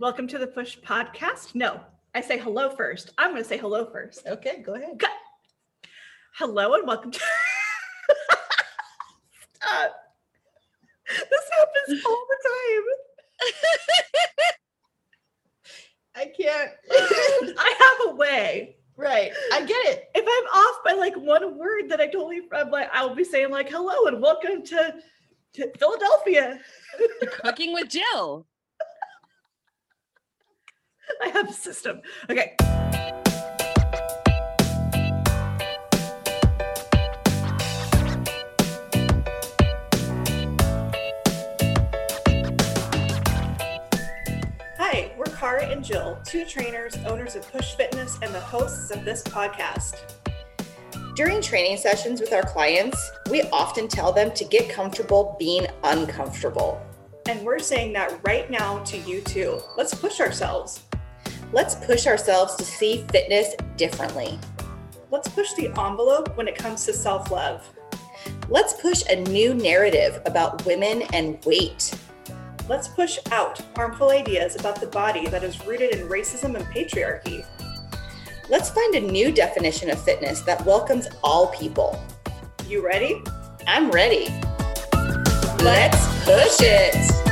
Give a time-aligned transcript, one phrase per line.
[0.00, 1.54] Welcome to the Push Podcast.
[1.54, 1.78] No,
[2.14, 3.12] I say hello first.
[3.18, 4.26] I'm going to say hello first.
[4.26, 4.98] Okay, go ahead.
[4.98, 5.10] Cut.
[6.36, 7.20] Hello and welcome to.
[9.52, 9.94] Stop.
[11.06, 12.84] This happens all the time.
[16.16, 16.70] I can't.
[17.58, 18.76] I have a way.
[18.96, 19.32] right.
[19.52, 20.04] I get it.
[20.14, 23.50] If I'm off by like one word that I totally, I'm like, I'll be saying
[23.50, 24.94] like hello and welcome to,
[25.56, 26.58] to Philadelphia.
[27.42, 28.46] Cooking with Jill.
[31.22, 32.00] I have a system.
[32.28, 32.54] Okay.
[44.78, 49.04] Hi, we're Cara and Jill, two trainers, owners of Push Fitness, and the hosts of
[49.04, 50.00] this podcast.
[51.16, 56.80] During training sessions with our clients, we often tell them to get comfortable being uncomfortable.
[57.28, 59.60] And we're saying that right now to you too.
[59.76, 60.82] Let's push ourselves.
[61.52, 64.38] Let's push ourselves to see fitness differently.
[65.10, 67.68] Let's push the envelope when it comes to self love.
[68.48, 71.92] Let's push a new narrative about women and weight.
[72.68, 77.44] Let's push out harmful ideas about the body that is rooted in racism and patriarchy.
[78.48, 82.00] Let's find a new definition of fitness that welcomes all people.
[82.68, 83.22] You ready?
[83.66, 84.28] I'm ready.
[85.64, 87.29] Let's push it.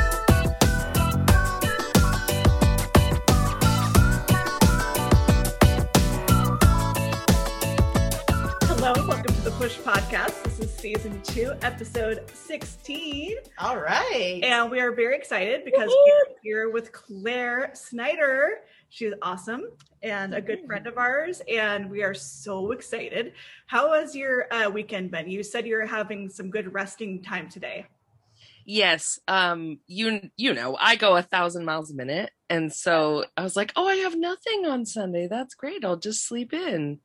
[9.69, 10.43] Push Podcast.
[10.45, 13.35] This is season two, episode 16.
[13.59, 14.39] All right.
[14.41, 16.25] And we are very excited because Woohoo!
[16.27, 18.61] we're here with Claire Snyder.
[18.89, 19.65] She's awesome
[20.01, 21.43] and a good friend of ours.
[21.47, 23.33] And we are so excited.
[23.67, 25.29] How has your uh, weekend been?
[25.29, 27.85] You said you're having some good resting time today.
[28.65, 29.19] Yes.
[29.27, 32.31] Um, you you know, I go a thousand miles a minute.
[32.49, 35.27] And so I was like, oh, I have nothing on Sunday.
[35.27, 35.85] That's great.
[35.85, 37.01] I'll just sleep in.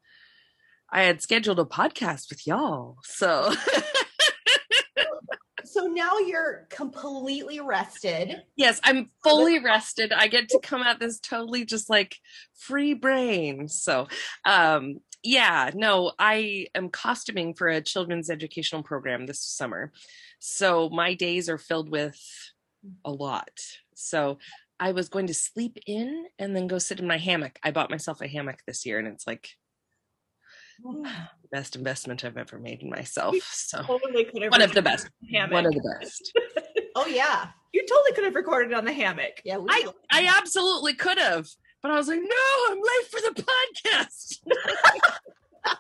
[0.95, 2.99] I had scheduled a podcast with y'all.
[3.03, 3.53] So
[5.65, 8.43] So now you're completely rested.
[8.55, 10.13] yes, I'm fully rested.
[10.13, 12.17] I get to come at this totally just like
[12.55, 13.67] free brain.
[13.67, 14.07] So
[14.45, 19.91] um yeah, no, I am costuming for a children's educational program this summer.
[20.39, 22.21] So my days are filled with
[23.05, 23.51] a lot.
[23.97, 24.39] So
[24.79, 27.59] I was going to sleep in and then go sit in my hammock.
[27.65, 29.49] I bought myself a hammock this year and it's like
[30.85, 31.29] Mm.
[31.53, 33.37] best investment I've ever made in myself.
[33.53, 35.09] So Totally could have one of the best.
[35.33, 35.53] hammock.
[35.53, 36.33] One of the best.
[36.97, 37.49] Oh yeah.
[37.73, 39.41] You totally could have recorded on the hammock.
[39.45, 39.57] Yeah.
[39.59, 41.45] We I I absolutely could have,
[41.83, 44.39] but I was like, no, I'm late for the podcast.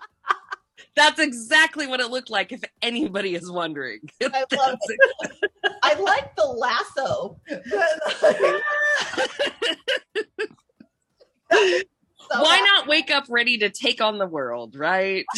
[0.97, 2.51] That's exactly what it looked like.
[2.51, 5.51] If anybody is wondering, I love it.
[5.85, 7.41] I like the lasso.
[12.33, 15.25] So Why not wake up ready to take on the world, right?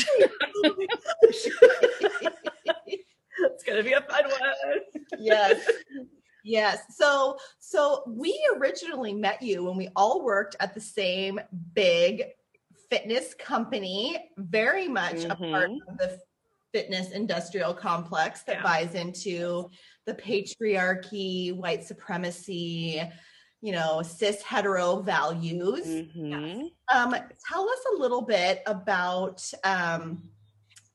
[3.39, 4.81] It's gonna be a fun one.
[5.19, 5.69] yes.
[6.43, 6.79] Yes.
[6.97, 11.39] So so we originally met you when we all worked at the same
[11.75, 12.23] big
[12.89, 15.79] fitness company, very much a part Mhm.
[15.89, 16.19] of the
[16.73, 18.63] fitness industrial complex that Yeah.
[18.63, 19.71] buys into
[20.07, 23.03] the patriarchy, white supremacy,
[23.61, 25.87] you know, cis hetero values.
[25.87, 26.71] Mhm.
[26.93, 27.15] Um,
[27.49, 30.31] tell us a little bit about um,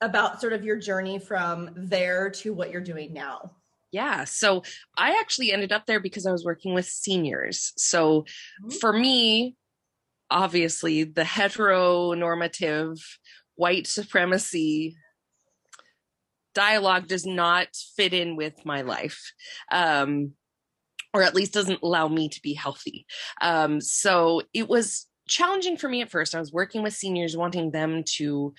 [0.02, 3.52] about sort of your journey from there to what you're doing now.
[3.92, 4.24] Yeah.
[4.24, 4.64] So
[4.98, 7.74] I actually ended up there because I was working with seniors.
[7.78, 8.26] So
[8.64, 8.80] Mhm.
[8.80, 9.58] for me,
[10.30, 13.00] obviously, the heteronormative
[13.56, 14.96] white supremacy
[16.54, 19.34] dialogue does not fit in with my life.
[19.72, 20.36] Um,
[21.14, 23.06] or at least doesn't allow me to be healthy.
[23.42, 26.36] Um, so it was challenging for me at first.
[26.36, 28.54] I was working with seniors, wanting them to.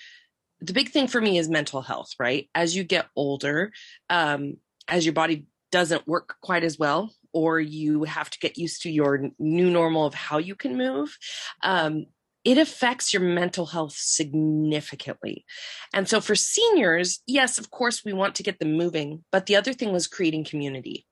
[0.61, 2.49] The big thing for me is mental health, right?
[2.55, 3.73] As you get older,
[4.09, 8.83] um, as your body doesn't work quite as well, or you have to get used
[8.83, 11.17] to your new normal of how you can move,
[11.63, 12.05] um,
[12.45, 15.45] it affects your mental health significantly.
[15.93, 19.55] And so for seniors, yes, of course, we want to get them moving, but the
[19.55, 21.05] other thing was creating community.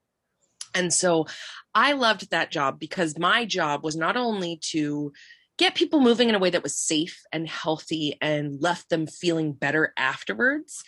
[0.74, 1.28] And so
[1.74, 5.14] I loved that job because my job was not only to
[5.58, 9.54] get people moving in a way that was safe and healthy and left them feeling
[9.54, 10.84] better afterwards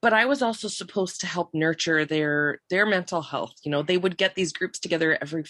[0.00, 3.54] but i was also supposed to help nurture their their mental health.
[3.64, 5.44] You know they would get these groups together every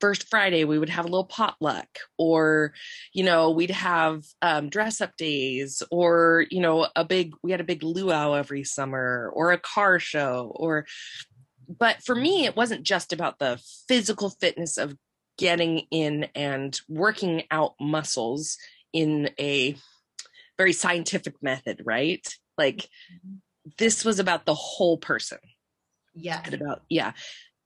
[0.00, 0.64] first friday.
[0.64, 1.88] We would have a little potluck
[2.18, 2.72] or
[3.12, 7.60] you know we'd have um, dress up days or you know a big we had
[7.60, 10.86] a big luau every summer or a car show or
[11.78, 14.96] but for me it wasn't just about the physical fitness of
[15.38, 18.58] getting in and working out muscles
[18.92, 19.74] in a
[20.58, 22.26] very scientific method, right?
[22.58, 22.88] Like
[23.78, 25.38] this was about the whole person.
[26.14, 26.42] Yeah.
[26.44, 27.12] And about yeah.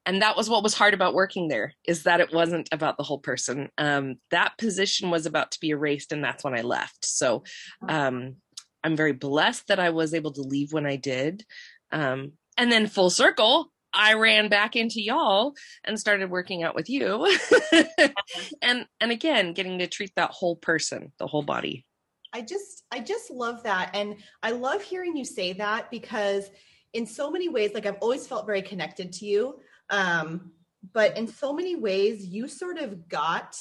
[0.04, 3.02] And that was what was hard about working there is that it wasn't about the
[3.02, 3.70] whole person.
[3.76, 7.04] Um, that position was about to be erased, and that's when I left.
[7.04, 7.42] So
[7.88, 8.36] um,
[8.84, 11.44] I'm very blessed that I was able to leave when I did.
[11.90, 16.90] Um, and then full circle, I ran back into y'all and started working out with
[16.90, 17.26] you.
[18.62, 21.86] and and again, getting to treat that whole person, the whole body.
[22.32, 26.50] I just I just love that and I love hearing you say that because
[26.92, 30.52] in so many ways like I've always felt very connected to you um
[30.92, 33.56] but in so many ways you sort of got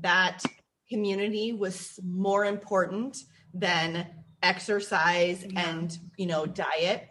[0.00, 0.42] that
[0.88, 3.16] community was more important
[3.54, 4.06] than
[4.42, 5.70] exercise Yeah.
[5.70, 7.08] and you know diet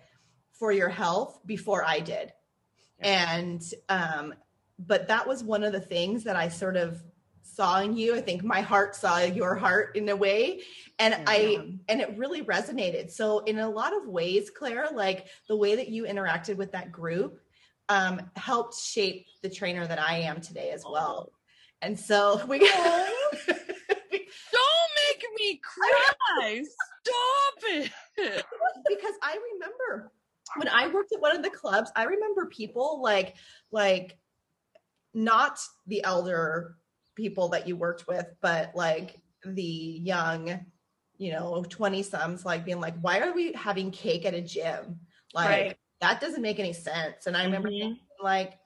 [0.53, 2.33] for your health before I did.
[3.01, 4.33] And um
[4.77, 7.03] but that was one of the things that I sort of
[7.41, 8.15] saw in you.
[8.15, 10.61] I think my heart saw your heart in a way
[10.99, 11.23] and Yeah.
[11.27, 11.57] I
[11.89, 13.11] and it really resonated.
[13.11, 16.91] So in a lot of ways, Claire, like the way that you interacted with that
[16.91, 17.39] group
[17.89, 21.31] um helped shape the trainer that I am today as well.
[21.81, 22.59] And so we
[24.51, 26.63] Don't make me cry.
[27.03, 27.91] Stop it.
[28.87, 30.11] because I remember
[30.57, 33.35] when I worked at one of the clubs, I remember people like
[33.71, 34.17] like
[35.13, 36.77] not the elder
[37.15, 40.65] people that you worked with, but like the young,
[41.17, 44.99] you know, 20 somes like being like, why are we having cake at a gym?
[45.33, 45.77] Like Right.
[46.01, 47.27] that doesn't make any sense.
[47.27, 47.79] And I remember Mhm.
[47.79, 48.59] thinking, like,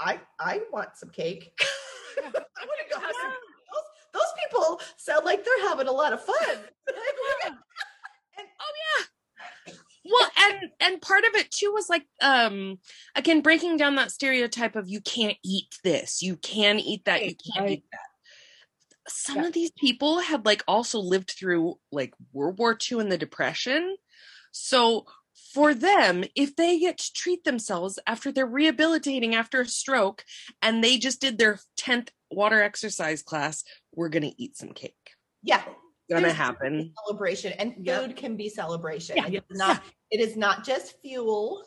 [0.00, 1.52] I I want some cake.
[2.18, 3.30] I want to go have some
[3.72, 3.82] those,
[4.12, 6.36] those people sound like they're having a lot of fun.
[10.10, 12.78] well and and part of it too was like um
[13.14, 17.34] again breaking down that stereotype of you can't eat this you can eat that you
[17.54, 17.78] can't Right.
[17.78, 19.46] eat that some Yeah.
[19.46, 23.96] of these people had like also lived through like world war ii and the depression
[24.52, 25.04] so
[25.54, 30.24] for them if they get to treat themselves after they're rehabilitating after a stroke
[30.62, 33.64] and they just did their 10th water exercise class
[33.94, 34.94] we're gonna eat some cake
[35.42, 35.62] yeah.
[36.10, 38.16] gonna There's happen celebration and food Yep.
[38.16, 39.26] can be celebration Yeah.
[39.28, 41.64] it is not it is not just fuel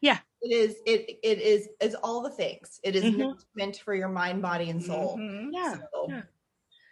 [0.00, 0.18] Yeah.
[0.42, 3.18] it is it it is is all the things it is Mhm.
[3.18, 5.50] nourishment for your mind body and soul Mhm.
[5.52, 6.22] yeah So, yeah.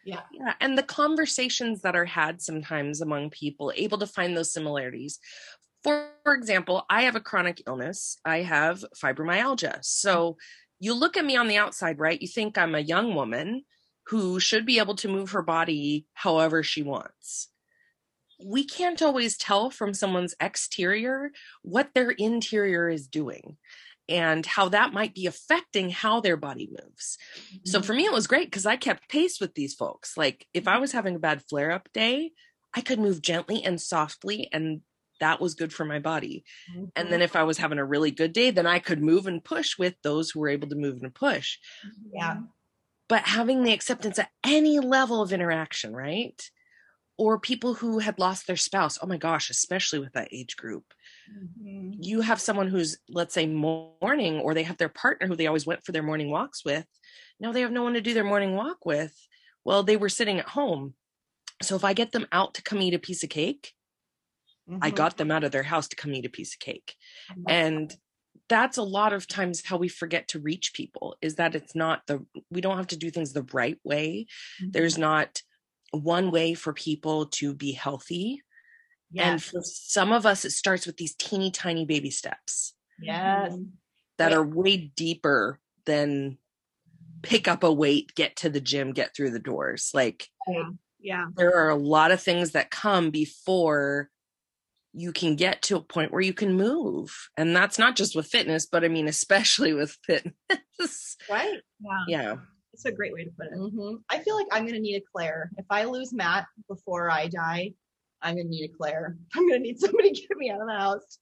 [0.04, 4.52] yeah Yeah, and the conversations that are had sometimes among people able to find those
[4.52, 5.18] similarities.
[5.82, 8.18] For, for example, I have a chronic illness.
[8.24, 9.84] I have fibromyalgia.
[9.84, 10.36] So
[10.80, 12.20] you look at me on the outside, right?
[12.20, 13.64] You think I'm a young woman
[14.06, 17.48] who should be able to move her body however she wants.
[18.43, 21.31] We can't always tell from someone's exterior
[21.62, 23.56] what their interior is doing
[24.08, 27.19] and how that might be affecting how their body moves.
[27.64, 27.87] So mm-hmm.
[27.87, 30.17] for me, it was great because I kept pace with these folks.
[30.17, 32.32] Like if I was having a bad flare up day,
[32.75, 34.81] I could move gently and softly, and
[35.20, 36.44] that was good for my body.
[36.75, 37.11] And mm-hmm.
[37.11, 39.79] then if I was having a really good day, then I could move and push
[39.79, 41.58] with those who were able to move and push.
[42.12, 42.38] yeah
[43.08, 46.41] But having the acceptance at any level of interaction, right?
[47.19, 48.97] Or people who had lost their spouse.
[49.03, 50.94] Oh my gosh, especially with that age group.
[51.31, 51.99] Mhm.
[52.00, 55.67] you have someone who's let's say mourning or they have their partner who they always
[55.67, 56.87] went for their morning walks with
[57.41, 59.15] now they have no one to do their morning walk with
[59.65, 60.94] well they were sitting at home
[61.63, 63.75] so if i get them out to come eat a piece of cake
[64.81, 64.96] i Mhm.
[64.96, 66.96] got them out of their house to come eat a piece of cake
[67.31, 67.44] Mhm.
[67.48, 67.96] and
[68.48, 72.06] that's a lot of times how we forget to reach people is that it's not
[72.06, 74.27] the we don't have to do things the right way
[74.72, 75.43] there's not
[75.92, 78.42] one way for people to be healthy
[79.16, 83.64] and for some of us it starts with these teeny tiny baby steps yes mm-hmm.
[84.18, 86.36] that are way deeper than
[87.22, 89.90] pick up a weight, get to the gym, get through the doors.
[89.94, 90.28] Like
[91.00, 91.26] Yeah.
[91.36, 94.10] there are a lot of things that come before
[94.92, 97.28] you can get to a point where you can move.
[97.36, 101.16] And that's not just with fitness, but I mean, especially with fitness.
[101.30, 102.04] right Yeah.
[102.08, 102.36] yeah.
[102.79, 103.55] It's a great way to put it.
[103.58, 104.01] Mhm.
[104.08, 107.73] i feel like i'm gonna need a claire if i lose matt before i die
[108.23, 110.75] i'm gonna need a claire i'm gonna need somebody to get me out of the
[110.75, 111.19] house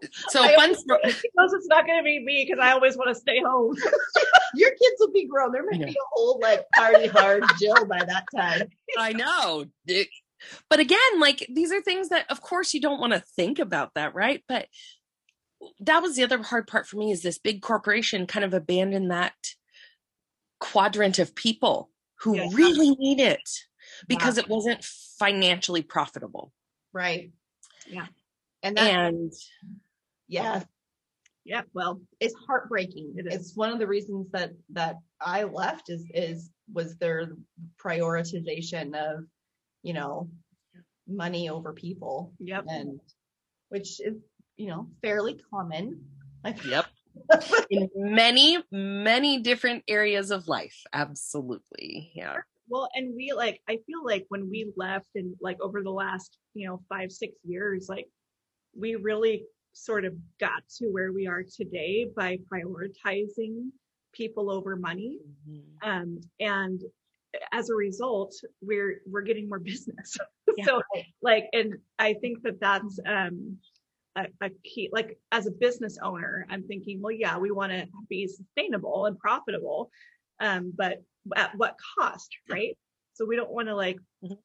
[0.28, 1.00] So I fun story.
[1.04, 3.76] He it's not going to be me because I always want to stay home.
[4.54, 5.52] your kids will be grown.
[5.52, 5.86] There might Yeah.
[5.86, 8.68] be a whole like party hard Jill by that time.
[8.98, 9.66] I know.
[10.70, 13.92] But again, like these are things that of course you don't want to think about
[13.94, 14.42] that, right?
[14.48, 14.68] But
[15.80, 19.10] that was the other hard part for me is this big corporation kind of abandoned
[19.10, 19.34] that
[20.72, 21.90] quadrant of people
[22.20, 22.48] who Yeah.
[22.52, 23.48] really need it
[24.08, 24.82] because it wasn't
[25.18, 26.52] financially profitable.
[26.92, 27.32] Right.
[27.86, 28.06] Yeah.
[28.62, 29.32] And that And
[30.28, 30.64] yeah.
[31.46, 33.16] Yeah, well, it's heartbreaking.
[33.18, 37.32] It It's one of the reasons that that I left is is was their
[37.76, 39.26] prioritization of,
[39.82, 40.30] you know,
[41.06, 42.64] money over people yep.
[42.66, 42.98] and
[43.68, 44.16] which is,
[44.56, 46.02] you know, fairly common.
[46.42, 46.86] Like Yep.
[47.70, 50.82] In many, many different areas of life.
[50.92, 52.12] Absolutely.
[52.14, 52.36] Yeah.
[52.68, 56.38] Well, and we like, I feel like when we left and like over the last,
[56.54, 58.06] you know, five, six years, like
[58.76, 63.70] we really sort of got to where we are today by prioritizing
[64.12, 65.18] people over money.
[65.82, 66.80] Um, and
[67.52, 70.16] as a result, we're, we're getting more business.
[70.56, 70.64] Yeah.
[70.64, 70.82] so
[71.22, 73.58] like, and I think that that's, um,
[74.16, 77.86] a, a key, like as a business owner, I'm thinking, well, yeah, we want to
[78.08, 79.90] be sustainable and profitable.
[80.40, 81.02] Um, but
[81.36, 82.76] at what cost, right?
[83.14, 84.38] So we don't want to like, Mhm.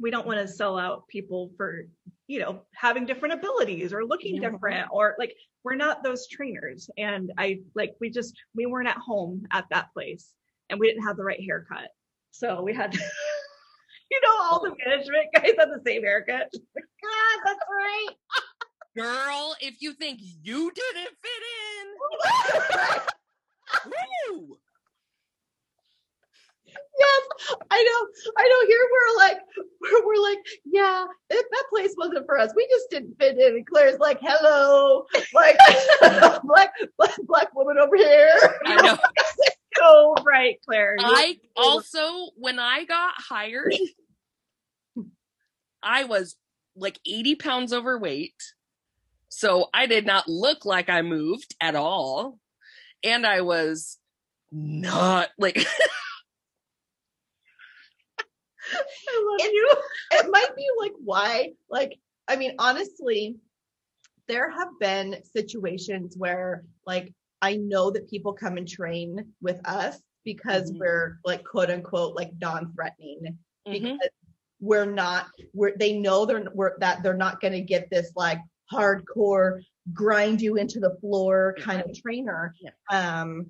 [0.00, 1.86] we don't want to sell out people for,
[2.26, 5.34] you know, having different abilities or looking different or like,
[5.64, 6.88] we're not those trainers.
[6.96, 10.32] And I like, we just, we weren't at home at that place
[10.70, 11.88] and we didn't have the right haircut.
[12.30, 12.94] So we had,
[14.10, 16.48] you know, all the management guys had the same haircut.
[16.52, 18.08] God, that's right.
[18.96, 21.42] Girl, if you think you didn't fit
[21.74, 21.86] in,
[24.38, 24.58] woo!
[26.98, 27.22] yes,
[27.70, 28.66] I know, I know.
[28.66, 29.38] Here we're like,
[29.80, 33.56] we're, we're like, yeah, if that place wasn't for us, we just didn't fit in.
[33.56, 35.04] And Claire's like, hello,
[35.34, 35.56] like
[36.44, 38.58] black, black, black woman over here.
[38.66, 38.98] I know.
[39.76, 40.96] So right, Claire.
[40.98, 43.72] I also, when I got hired,
[45.84, 46.34] I was
[46.74, 48.34] like 80 pounds overweight.
[49.28, 52.38] So I did not look like I moved at all.
[53.04, 53.98] And I was
[54.50, 55.56] not like,
[58.70, 59.72] I love It- you.
[60.12, 63.36] it might be like why like i mean honestly
[64.26, 69.98] there have been situations where like i know that people come and train with us
[70.24, 70.78] because Mhm.
[70.80, 73.72] we're like quote unquote like non-threatening Mhm.
[73.72, 74.10] because
[74.60, 78.40] we're not we're they know they're we're, that they're not going to get this like
[78.72, 79.60] hardcore
[79.92, 82.70] grind you into the floor kind of trainer Yeah.
[82.90, 83.46] um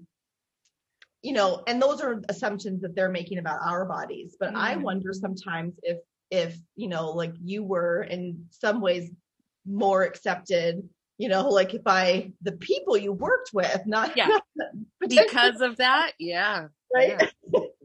[1.22, 4.82] you know and those are assumptions that they're making about our bodies but i Mhm.
[4.82, 5.98] wonder sometimes if
[6.30, 9.10] if you know like you were in some ways
[9.66, 14.28] more accepted you know like if i the people you worked with not Yeah.
[14.54, 14.72] not
[15.08, 16.12] because of that.
[16.18, 16.68] Yeah.
[16.94, 17.32] right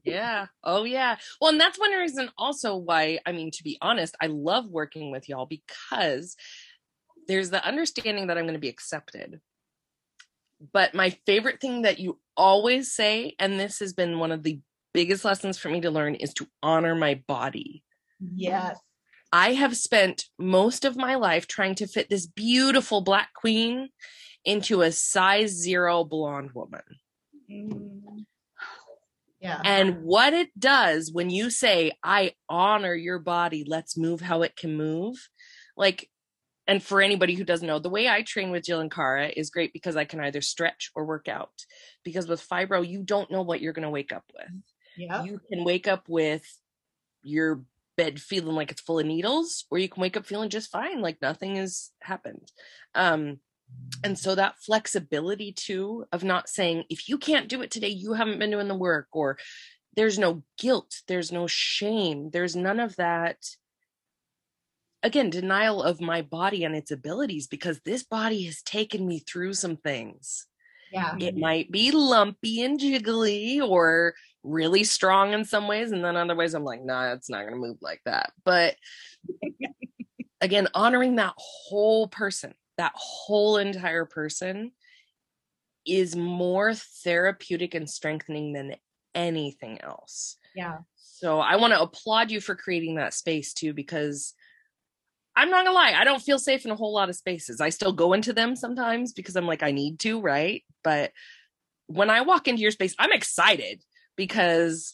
[0.03, 0.47] Yeah.
[0.65, 1.15] Oh, yeah.
[1.39, 5.11] Well, and that's one reason also why, I mean, to be honest, I love working
[5.11, 6.35] with y'all because
[7.27, 9.39] there's the understanding that I'm going to be accepted.
[10.71, 14.59] But my favorite thing that you always say, and this has been one of the
[14.93, 17.83] biggest lessons for me to learn, is to honor my body.
[18.35, 18.79] yes
[19.33, 23.89] I have spent most of my life trying to fit this beautiful black queen
[24.45, 26.83] into a size zero blonde woman.
[27.51, 28.25] Mm,
[29.39, 34.43] yeah And what it does when you say, I honor your body, let's move how
[34.43, 35.27] it can move.
[35.75, 36.11] Like,
[36.67, 39.49] and for anybody who doesn't know, the way I train with Jill and Cara is
[39.49, 41.51] great because I can either stretch or work out.
[42.03, 44.63] Because with fibro, you don't know what you're going to wake up with.
[44.95, 46.45] yeah You can wake up with
[47.21, 47.63] your
[47.97, 51.01] bed feeling like it's full of needles, or you can wake up feeling just fine,
[51.01, 52.51] like nothing has happened.
[52.95, 53.39] Um,
[54.03, 58.13] and so that flexibility too of not saying if you can't do it today you
[58.13, 59.37] haven't been doing the work or
[59.95, 63.37] there's no guilt there's no shame there's none of that
[65.03, 69.53] again denial of my body and its abilities because this body has taken me through
[69.53, 70.47] some things.
[70.91, 71.15] Yeah.
[71.19, 76.35] It might be lumpy and jiggly or really strong in some ways and then other
[76.35, 78.31] ways i'm like nah it's not going to move like that.
[78.45, 78.75] But
[80.41, 84.71] again honoring that whole person that whole entire person
[85.85, 88.75] is more therapeutic and strengthening than
[89.13, 90.37] anything else.
[90.55, 90.79] Yeah.
[90.95, 94.33] So i want to applaud you for creating that space too because
[95.35, 97.61] i'm not gonna lie i don't feel safe in a whole lot of spaces.
[97.61, 100.63] I still go into them sometimes because i'm like i need to right?
[100.83, 101.11] But
[101.87, 103.81] when i walk into your space i'm excited
[104.15, 104.93] because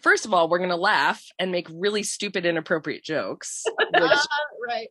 [0.00, 3.64] first of all we're gonna laugh and make really stupid inappropriate jokes
[3.94, 4.10] which
[4.68, 4.88] right.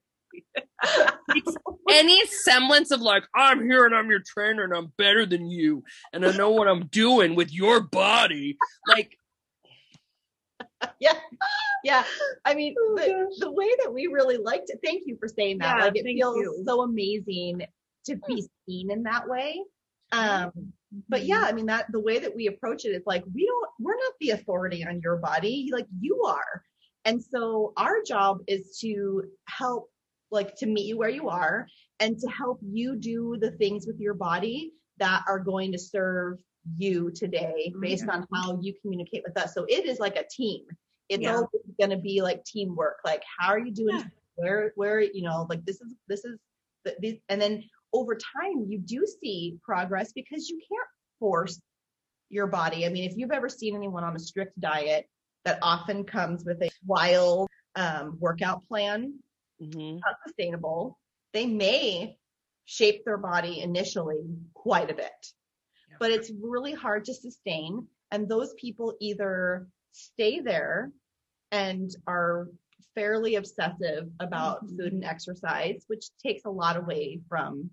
[1.90, 5.84] Any semblance of like i'm here and i'm your trainer and i'm better than you
[6.12, 8.58] and i know what i'm doing with your body.
[8.88, 9.18] Like
[11.00, 11.14] yeah.
[11.84, 12.04] Yeah.
[12.46, 15.60] I mean Oh, the, the way that we really liked it thank you for saying
[15.60, 15.78] that.
[15.78, 16.64] Yeah, like it feels you.
[16.66, 17.64] so amazing
[18.06, 19.62] to be seen in that way.
[20.12, 20.52] Um
[21.10, 23.70] but yeah i mean that the way that we approach it is like we don't
[23.80, 26.64] we're not the authority on your body like you are.
[27.06, 29.90] And so our job is to help
[30.32, 31.68] like to meet you where you are
[32.00, 36.38] and to help you do the things with your body that are going to serve
[36.78, 37.82] you today Mm-hmm.
[37.82, 39.54] based on how you communicate with us.
[39.54, 40.66] So it is like a team.
[41.10, 41.36] It's Yeah.
[41.36, 42.98] all going to be like teamwork.
[43.06, 43.98] Like how are you doing?
[43.98, 44.04] Yeah.
[44.36, 46.40] Where where you know like this is this is
[46.86, 50.88] the, these and then over time you do see progress because you can't
[51.20, 51.62] force
[52.30, 52.86] your body.
[52.86, 55.08] I mean, if you've ever seen anyone on a strict diet
[55.46, 59.20] that often comes with a wild um, workout plan,
[59.62, 60.00] Mhm.
[60.04, 60.98] not sustainable.
[61.34, 62.18] They may
[62.66, 64.24] shape their body initially
[64.56, 65.12] quite a bit.
[66.00, 67.88] But it's really hard to sustain.
[68.12, 70.92] And those people either stay there
[71.52, 72.48] and are
[72.96, 74.78] fairly obsessive about Mhm.
[74.78, 77.72] food and exercise, which takes a lot away from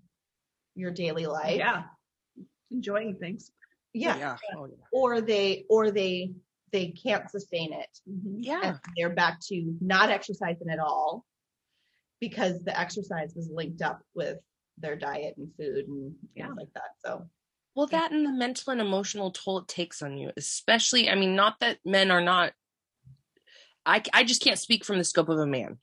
[0.75, 1.57] your daily life.
[1.57, 1.83] Yeah.
[2.71, 3.51] Enjoying things.
[3.93, 4.17] Yeah.
[4.17, 4.37] Yeah.
[4.55, 4.77] Oh, yeah.
[4.93, 6.33] Or they, or they,
[6.71, 8.61] they can't sustain it Yeah.
[8.63, 11.25] and they're back to not exercising at all
[12.19, 14.39] because the exercise was linked up with
[14.77, 16.45] their diet and food and Yeah.
[16.47, 16.91] things like that.
[16.99, 17.29] So
[17.75, 21.35] Well, that and the mental and emotional toll it takes on you, especially, I mean,
[21.35, 22.51] not that men are not,
[23.85, 25.77] I, I just can't speak from the scope of a man.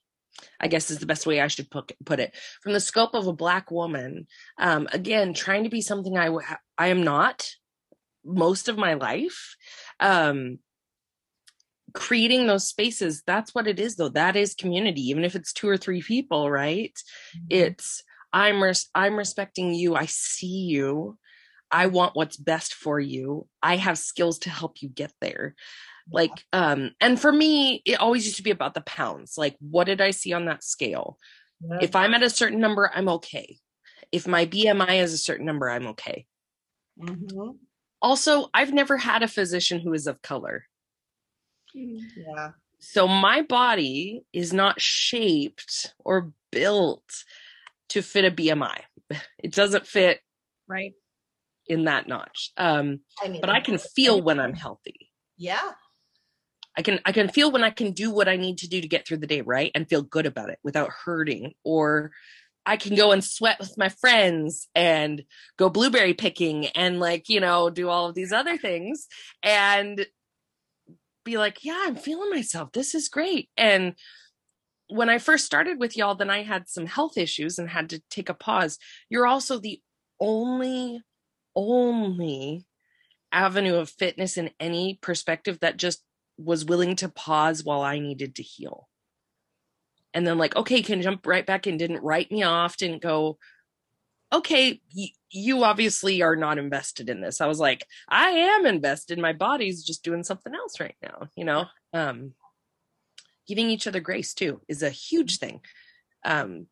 [0.60, 2.34] I guess is the best way I should put, put it.
[2.62, 4.26] From the scope of a black woman,
[4.58, 6.28] um, again, trying to be something I
[6.76, 7.48] I am not
[8.24, 9.56] most of my life.
[9.98, 10.58] Um,
[11.92, 14.10] creating those spaces, that's what it is though.
[14.10, 16.96] That is community, even if it's two or three people, right?
[17.50, 18.02] it's
[18.32, 21.16] i'm res- i'm respecting you i see you
[21.70, 23.46] i want what's best for you.
[23.62, 25.54] I have skills to help you get there.
[26.10, 29.36] Like um and for me it always used to be about the pounds.
[29.36, 31.18] Like what did i see on that scale?
[31.60, 31.78] Yeah.
[31.82, 33.58] if i'm at a certain number i'm okay.
[34.12, 36.26] If my bmi is a certain number i'm okay.
[36.98, 37.58] Mhm.
[38.00, 40.64] also i've never had a physician who is of color.
[41.74, 47.24] Yeah, so my body is not shaped or built
[47.90, 48.80] to fit a bmi
[49.38, 50.20] it doesn't fit
[50.66, 50.92] Right.
[51.68, 52.52] In that notch.
[52.56, 55.10] Um, I mean, but I can feel when I'm healthy.
[55.36, 55.72] yeah,
[56.76, 58.88] I can I can feel when I can do what I need to do to
[58.88, 59.72] get through the day, right?
[59.74, 61.54] And feel good about it without hurting.
[61.64, 62.12] Or
[62.64, 65.24] I can go and sweat with my friends and
[65.56, 69.06] go blueberry picking and like, you know, do all of these other things
[69.42, 70.06] and
[71.24, 72.72] be like, yeah, I'm feeling myself.
[72.72, 73.48] This is great.
[73.56, 73.94] And
[74.88, 78.02] when I first started with y'all, then I had some health issues and had to
[78.10, 78.78] take a pause.
[79.08, 79.80] You're also the
[80.20, 81.00] only,
[81.58, 82.64] only
[83.32, 86.02] avenue of fitness in any perspective that just
[86.38, 88.88] was willing to pause while I needed to heal.
[90.14, 93.38] And then, like, okay, can jump right back and didn't write me off, didn't go,
[94.32, 97.40] okay, y- you obviously are not invested in this.
[97.40, 99.18] I was like, I am invested.
[99.18, 101.66] My body's just doing something else right now, you know?
[101.92, 102.34] Um,
[103.46, 105.60] giving each other grace too is a huge thing.
[106.24, 106.66] Um,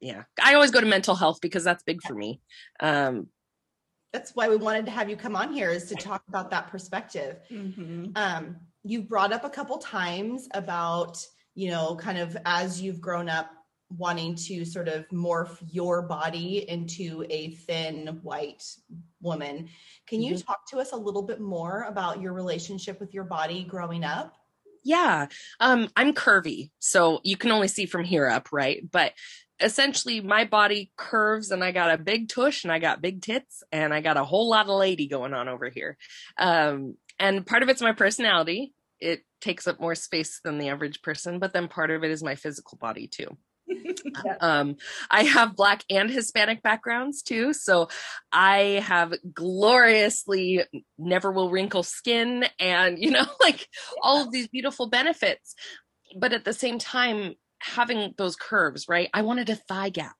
[0.00, 2.40] yeah, I always go to mental health because that's big for me.
[2.80, 3.28] Um,
[4.14, 6.68] that's why we wanted to have you come on here is to talk about that
[6.68, 7.40] perspective.
[7.50, 8.16] Mhm.
[8.16, 13.28] um, you've brought up a couple times about you know kind of as you've grown
[13.28, 13.50] up
[13.90, 18.62] wanting to sort of morph your body into a thin white
[19.20, 19.68] woman
[20.06, 23.64] can you talk to us a little bit more about your relationship with your body
[23.64, 24.34] growing up
[24.86, 25.28] Yeah.
[25.60, 28.84] Um, I'm curvy, so you can only see from here up, right?
[28.90, 29.14] But
[29.60, 33.62] essentially my body curves and I got a big tush and I got big tits
[33.70, 35.96] and I got a whole lot of lady going on over here.
[36.38, 38.72] Um, and part of it's my personality.
[39.00, 42.22] It takes up more space than the average person, but then part of it is
[42.22, 43.36] my physical body too.
[44.40, 44.76] um
[45.10, 47.88] i have black and hispanic backgrounds too so
[48.30, 50.62] i have gloriously
[50.98, 53.66] never will wrinkle skin and you know like
[54.02, 55.54] all of these beautiful benefits
[56.20, 60.16] but at the same time having those curves right i wanted a thigh gap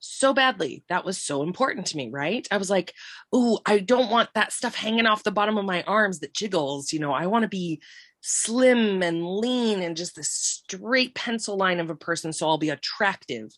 [0.00, 2.92] so badly that was so important to me right i was like
[3.34, 6.92] ooh i don't want that stuff hanging off the bottom of my arms that jiggles
[6.92, 7.80] you know i want to be
[8.26, 12.70] slim and lean and just this straight pencil line of a person so I'll be
[12.70, 13.52] attractive.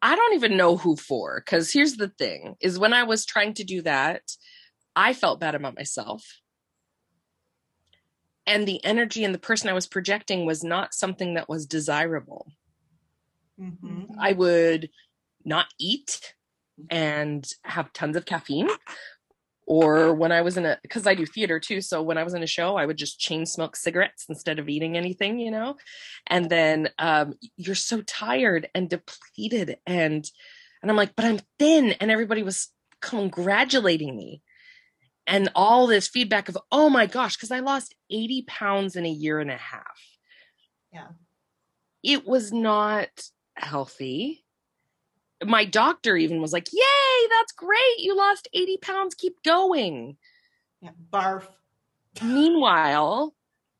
[0.00, 3.54] I don't even know who for cuz here's the thing is when I was trying
[3.54, 4.22] to do that
[4.94, 6.22] I felt bad about myself.
[8.46, 12.46] And the energy and the person I was projecting was not something that was desirable.
[13.60, 14.18] Mm-hmm.
[14.18, 14.90] I would
[15.44, 16.34] not eat
[16.90, 18.68] and have tons of caffeine.
[19.64, 21.80] Or when I was in a, because I do theater too.
[21.80, 24.68] So when I was in a show, I would just chain smoke cigarettes instead of
[24.68, 25.76] eating anything, you know?
[26.26, 29.76] And then um, you're so tired and depleted.
[29.86, 30.28] And,
[30.82, 31.92] and I'm like, but I'm thin.
[32.00, 34.42] And everybody was congratulating me.
[35.26, 39.10] And all this feedback of, oh my gosh, because I lost 80 pounds in a
[39.10, 40.00] year and a half.
[40.92, 41.08] Yeah.
[42.02, 43.08] it was not
[43.56, 44.44] healthy.
[45.44, 47.98] My doctor even was like, Yay, that's great.
[47.98, 49.14] You lost 80 pounds.
[49.14, 50.16] Keep going.
[50.80, 51.46] Yeah, barf.
[52.22, 53.34] Meanwhile,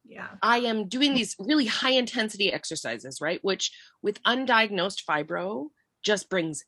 [0.05, 0.29] Yeah.
[0.43, 3.41] I am doing these really high intensity exercises, right?
[3.43, 5.69] Which with undiagnosed fibro
[6.03, 6.65] just brings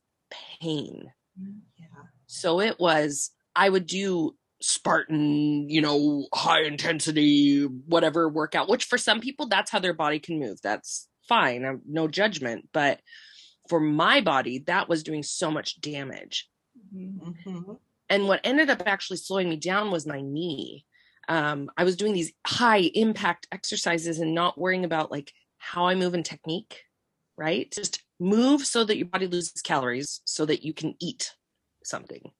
[0.60, 1.12] pain.
[1.40, 1.86] Mm, yeah.
[2.26, 8.98] So it was, I would do Spartan, you know, high intensity, whatever workout, which for
[8.98, 10.60] some people, that's how their body can move.
[10.62, 11.64] That's fine.
[11.64, 12.68] I'm, no judgment.
[12.72, 13.00] But
[13.68, 16.48] for my body, that was doing so much damage.
[16.94, 17.44] Mhm.
[17.44, 17.78] Mhm.
[18.08, 20.86] And what ended up actually slowing me down was my knee.
[21.28, 25.94] Um, I was doing these high impact exercises and not worrying about like how I
[25.94, 26.84] move and technique,
[27.36, 27.70] right?
[27.70, 31.34] Just move so that your body loses calories so that you can eat
[31.82, 32.32] something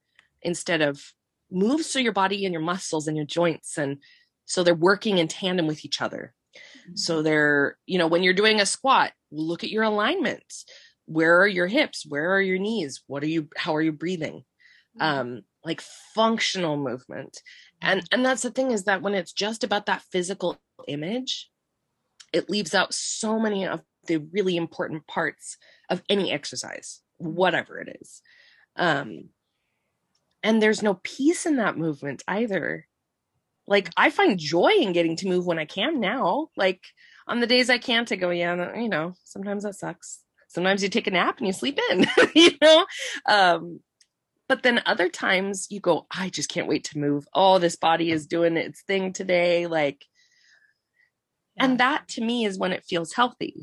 [0.43, 1.13] instead of
[1.51, 3.99] move through your body and your muscles and your joints and
[4.47, 6.35] so they're working in tandem with each other.
[6.95, 10.45] So they're, you know, when you're doing a squat, look at your alignment
[11.07, 12.05] Where are your hips?
[12.07, 13.03] Where are your knees?
[13.07, 14.45] What are you, how are you breathing?
[15.01, 15.81] um like
[16.15, 17.41] functional movement
[17.83, 21.51] and and that's the thing is that when it's just about that physical image
[22.33, 25.57] it leaves out so many of the really important parts
[25.91, 28.23] of any exercise whatever it is
[28.77, 29.29] um
[30.45, 32.87] and there's no peace in that movement either.
[33.67, 36.49] Like i find joy in getting to move when i can now.
[36.57, 36.83] Like
[37.27, 40.21] on the days i can't i go yeah you know sometimes that sucks.
[40.49, 42.87] Sometimes you take a nap and you sleep in you know?
[43.29, 43.81] Um
[44.47, 47.27] but then other times you go i just can't wait to move.
[47.35, 50.05] Oh this body is doing its thing today like
[51.57, 53.57] and that to me is when it feels healthy.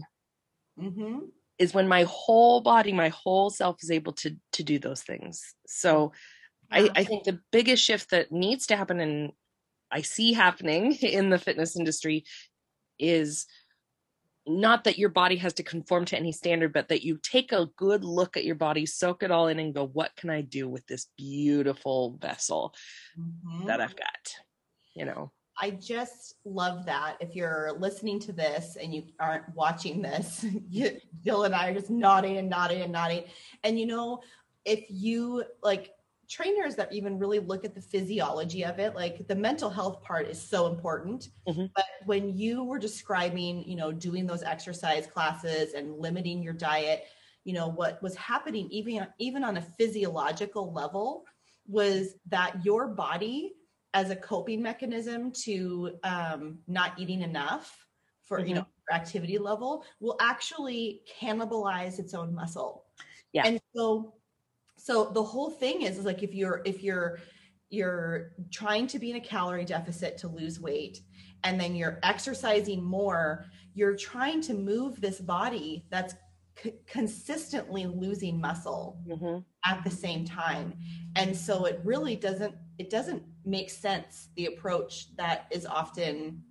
[0.79, 1.29] Mhm.
[1.59, 5.53] is when my whole body my whole self is able to to do those things.
[5.67, 6.11] So
[6.71, 9.31] I, I think the biggest shift that needs to happen and
[9.91, 12.25] i see happening in the fitness industry
[12.99, 13.45] is
[14.47, 17.69] not that your body has to conform to any standard but that you take a
[17.77, 20.67] good look at your body soak it all in and go what can i do
[20.67, 22.73] with this beautiful vessel
[23.17, 23.67] Mhm.
[23.67, 24.35] that i've got
[24.95, 25.31] you know
[25.61, 27.17] I just love that.
[27.19, 31.73] If you're listening to this and you aren't watching this, you, Jill and I are
[31.73, 33.25] just nodding and nodding and nodding.
[33.63, 34.21] And you know,
[34.65, 35.91] if you like
[36.31, 40.27] trainers that even really look at the physiology of it, like the mental health part
[40.27, 41.29] is so important.
[41.45, 41.71] Mhm.
[41.75, 47.05] But when you were describing, you know, doing those exercise classes and limiting your diet,
[47.43, 51.25] you know, what was happening even even on a physiological level
[51.67, 53.53] was that your body
[53.93, 57.87] as a coping mechanism to um, not eating enough
[58.21, 58.55] for you Mhm.
[58.55, 62.85] know your activity level will actually cannibalize its own muscle
[63.33, 63.47] Yeah.
[63.47, 64.15] and so
[64.83, 67.19] so the whole thing is, is like if you're if you're
[67.69, 70.99] you're trying to be in a calorie deficit to lose weight
[71.43, 76.15] and then you're exercising more you're trying to move this body that's
[76.61, 79.45] c- consistently losing muscle Mhm.
[79.65, 80.73] at the same time
[81.15, 86.43] and so it really doesn't it doesn't make sense the approach that is often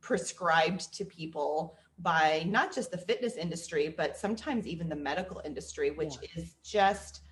[0.00, 5.90] prescribed to people by not just the fitness industry but sometimes even the medical industry
[5.92, 7.22] which is just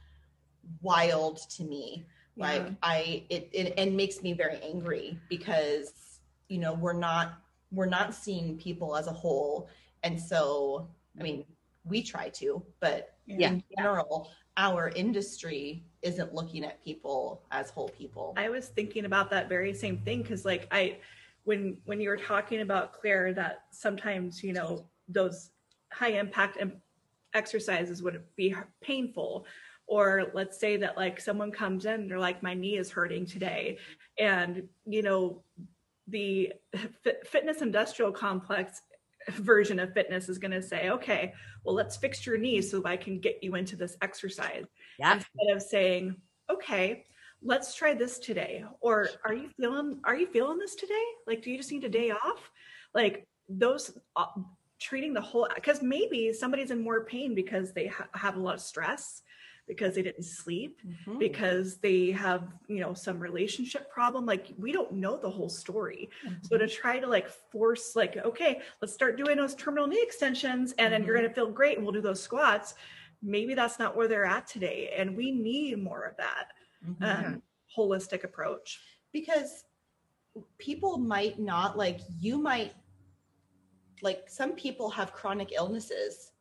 [0.80, 2.06] wild to me.
[2.38, 7.38] Like i it, it it makes me very angry because you know we're not
[7.72, 9.68] we're not seeing people as a whole.
[10.02, 11.44] And so i mean
[11.84, 13.52] we try to but Yeah.
[13.52, 18.34] in general our industry isn't looking at people as whole people.
[18.36, 20.98] I was thinking about that very same thing because like I
[21.44, 25.50] when when you were talking about Claire that sometimes you know those
[25.92, 26.58] high impact
[27.34, 29.46] exercises would be painful
[29.86, 33.24] or let's say that like someone comes in and they're like my knee is hurting
[33.26, 33.78] today
[34.18, 35.42] and you know
[36.08, 36.52] the
[37.02, 38.82] fit- fitness industrial complex
[39.30, 41.32] version of fitness is going to say okay
[41.64, 44.64] well let's fix your knee so i can get you into this exercise
[44.98, 46.16] yeah instead of saying,
[46.50, 47.04] okay,
[47.42, 48.64] let's try this today.
[48.80, 51.04] Or are you feeling are you feeling this today?
[51.26, 52.50] Like do you just need a day off?
[52.94, 54.26] Like those uh,
[54.80, 58.54] treating the whole because maybe somebody's in more pain because they ha- have a lot
[58.54, 59.22] of stress
[59.66, 61.18] because they didn't sleep Mhm.
[61.18, 66.08] because they have you know some relationship problem like we don't know the whole story
[66.42, 70.72] so to try to like force like okay let's start doing those terminal knee extensions
[70.78, 71.20] and then you're Mhm.
[71.20, 72.74] going to feel great and we'll do those squats
[73.22, 76.52] maybe that's not where they're at today and we need more of that
[76.86, 77.26] Mhm.
[77.34, 77.42] um,
[77.76, 78.80] holistic approach
[79.12, 79.64] because
[80.58, 82.72] people might not like you might
[84.02, 86.32] like some people have chronic illnesses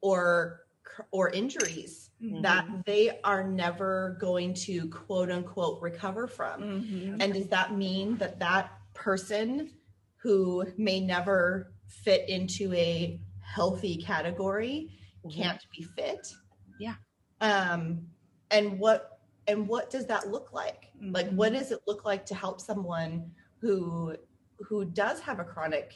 [0.00, 0.66] or
[1.12, 2.42] or injuries Mm-hmm.
[2.42, 7.22] that they are never going to quote unquote recover from Mhm.
[7.22, 9.70] and does that mean that that person
[10.16, 14.90] who may never fit into a healthy category
[15.24, 15.40] Mm-hmm.
[15.42, 16.26] can't be fit.
[16.80, 16.94] Yeah.
[17.40, 18.08] Um,
[18.50, 20.90] and what and what does that look like?
[21.00, 24.16] Like, what does it look like to help someone who
[24.58, 25.94] who does have a chronic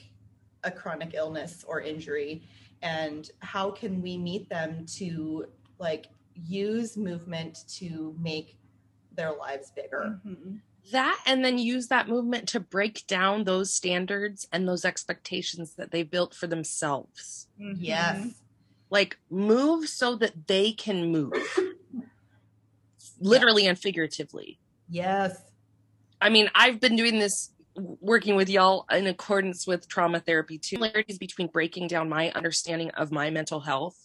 [0.65, 2.47] a chronic illness or injury,
[2.83, 5.47] and how can we meet them to
[5.83, 8.57] like use movement to make
[9.15, 10.21] their lives bigger?
[10.25, 10.61] Mhm.
[10.91, 15.93] that and then use that movement to break down those standards and those expectations that
[15.93, 17.47] they built for themselves.
[17.61, 17.77] Mhm.
[17.79, 18.35] Yes.
[18.91, 21.33] Like move so that they can move.
[23.21, 24.59] Literally and figuratively.
[24.89, 25.41] Yes.
[26.21, 30.77] I mean, I've been doing this working with y'all in accordance with trauma therapy too.
[30.77, 34.02] Similarities between breaking down my understanding of my mental health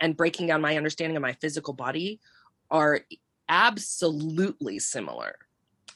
[0.00, 2.20] and breaking down my understanding of my physical body
[2.70, 3.00] are
[3.48, 5.36] absolutely similar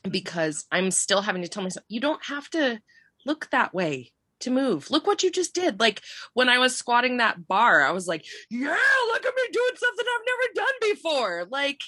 [0.08, 2.80] because I'm still having to tell myself, you don't have to
[3.26, 4.90] look that way to move.
[4.90, 5.80] Look what you just did.
[5.80, 6.02] Like
[6.34, 8.76] when I was squatting that bar, I was like, yeah,
[9.08, 11.46] look at me doing something I've never done before.
[11.50, 11.80] Like,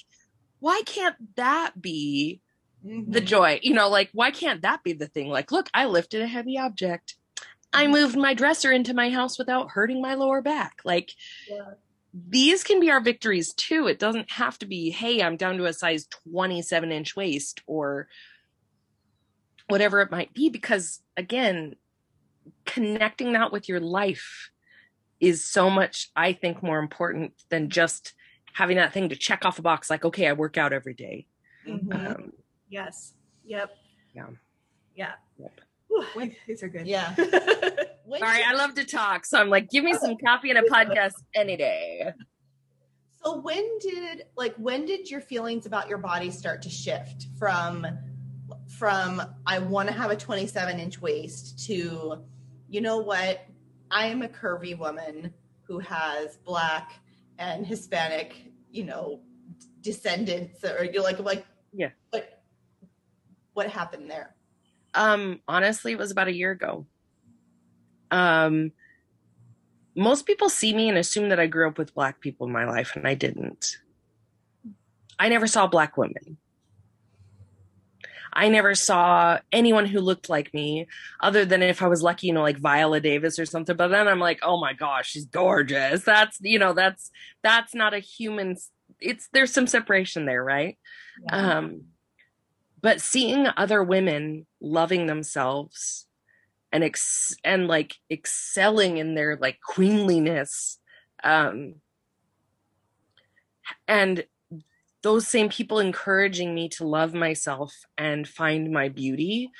[0.58, 2.40] why can't that be
[2.82, 3.24] the Mhm.
[3.26, 6.26] joy you know like why can't that be the thing like look i lifted a
[6.26, 7.16] heavy object
[7.74, 11.12] i moved my dresser into my house without hurting my lower back like
[11.46, 11.74] Yeah.
[12.12, 15.66] These can be our victories too it doesn't have to be hey i'm down to
[15.66, 18.08] a size 27 inch waist or
[19.68, 21.74] whatever it might be because again
[22.66, 24.50] connecting that with your life
[25.20, 28.14] is so much i think more important than just
[28.54, 31.26] having that thing to check off a box like okay i work out every day
[31.68, 32.06] Mhm.
[32.16, 32.32] um,
[32.70, 33.14] Yes.
[33.44, 33.76] Yep.
[34.14, 34.26] Yeah.
[34.94, 35.12] Yeah.
[35.38, 35.60] Yep.
[35.88, 36.86] Whew, these are good.
[36.86, 37.14] Yeah.
[38.10, 39.24] When Sorry, I love to talk.
[39.24, 42.12] So I'm like, give me some coffee and a podcast any day.
[43.22, 47.86] So when did like when did your feelings about your body start to shift from
[48.66, 52.24] from I want to have a 27 inch waist to
[52.68, 53.46] you know what
[53.92, 56.94] I am a curvy woman who has black
[57.38, 58.34] and Hispanic
[58.72, 59.20] you know
[59.82, 61.90] descendants or you're like like Yeah.
[62.10, 62.42] what
[63.52, 64.34] what happened there
[64.94, 66.86] Um, honestly, it was about a year ago.
[68.10, 68.72] Um,
[69.94, 72.64] most people see me and assume that I grew up with black people in my
[72.64, 73.78] life, and I didn't.
[75.18, 76.38] I never saw black women.
[78.32, 80.86] I never saw anyone who looked like me,
[81.20, 83.76] other than if I was lucky, you know, like Viola Davis or something.
[83.76, 86.04] But then I'm like, oh my gosh, she's gorgeous.
[86.04, 87.10] That's you know, that's
[87.42, 88.56] that's not a human.
[89.00, 90.78] It's there's some separation there, right?
[91.32, 91.82] um
[92.82, 96.06] but seeing other women loving themselves
[96.72, 100.78] and ex- and like excelling in their like queenliness
[101.24, 101.74] um
[103.88, 104.24] and
[105.02, 109.50] those same people encouraging me to love myself and find my beauty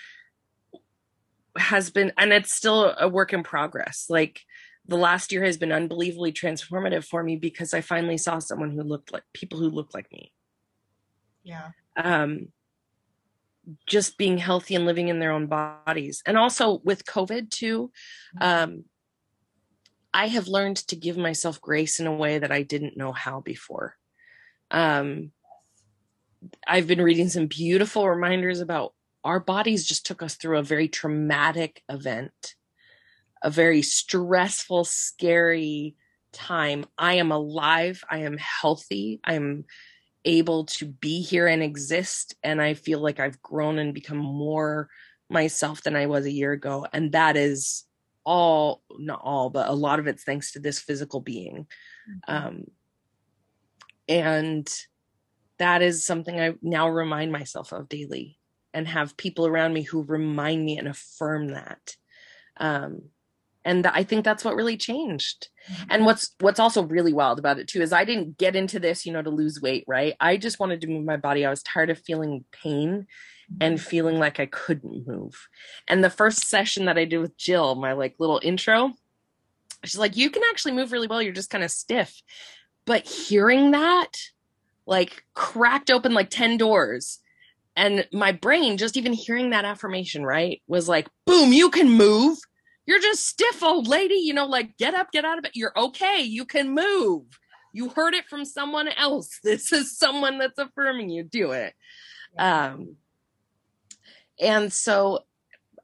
[1.57, 4.07] has been and it's still a work in progress.
[4.09, 4.41] Like
[4.87, 8.83] the last year has been unbelievably transformative for me because i finally saw someone who
[8.83, 10.33] looked like people who looked like me.
[11.43, 11.71] Yeah.
[11.97, 12.49] Um
[13.87, 16.23] just being healthy and living in their own bodies.
[16.27, 17.91] And also with covid too
[18.41, 18.85] um
[20.13, 23.41] i have learned to give myself grace in a way that i didn't know how
[23.41, 23.97] before.
[24.71, 25.33] Um
[26.67, 30.89] i've been reading some beautiful reminders about our bodies just took us through a very
[30.89, 32.55] traumatic event
[33.43, 35.97] a very stressful scary
[36.33, 36.85] time.
[36.99, 38.05] I am alive.
[38.09, 39.21] I am healthy.
[39.25, 39.65] I am
[40.25, 44.89] able to be here and exist and i feel like i've grown and become more
[45.31, 47.85] myself than i was a year ago and that is
[48.25, 51.67] all not all but a lot of it's thanks to this physical being.
[52.29, 52.65] Um
[54.09, 54.69] and
[55.59, 58.39] that is something i now remind myself of daily
[58.75, 61.97] and have people around me who remind me and affirm that.
[62.57, 63.03] Um
[63.65, 65.49] and i think that's what really changed.
[65.71, 65.85] Mm-hmm.
[65.91, 69.05] And what's what's also really wild about it too is i didn't get into this
[69.05, 70.15] you know to lose weight right?
[70.21, 71.45] I just wanted to move my body.
[71.45, 73.07] I was tired of feeling pain
[73.61, 73.89] and mm-hmm.
[73.89, 75.49] feeling like i couldn't move.
[75.89, 78.95] And the first session that i did with jill my like little intro
[79.85, 81.23] she's like you can actually move really well.
[81.23, 82.21] You're just kind of stiff.
[82.87, 84.13] But hearing that
[84.87, 87.21] like cracked open like 10 doors.
[87.77, 92.39] And my brain just even hearing that affirmation right was like boom you can move
[92.87, 95.53] you're just stiff old lady you know like get up get out of it.
[95.55, 96.21] You're okay.
[96.21, 97.25] You can move.
[97.73, 99.39] You heard it from someone else.
[99.45, 101.23] This is someone that's affirming you.
[101.25, 101.75] Do it.
[102.39, 102.97] Um
[104.41, 105.21] and so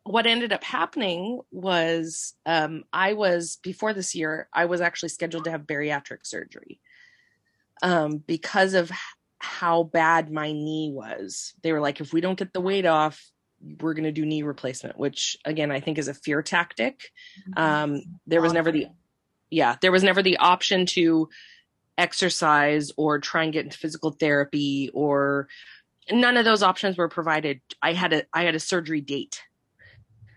[0.04, 5.42] what ended up happening was um i was before this year i was actually scheduled
[5.42, 6.78] to have bariatric surgery
[7.82, 8.88] um because of
[9.38, 11.54] how bad my knee was.
[11.62, 13.22] They were like if we don't get the weight off
[13.80, 17.10] we're going to do knee replacement which again i think is a fear tactic
[17.56, 18.86] um there was never the
[19.50, 21.28] yeah, there was never the option to
[21.98, 25.48] exercise or try and get into physical therapy or
[26.10, 27.60] none of those options were provided.
[27.82, 29.42] I had a I had a surgery date.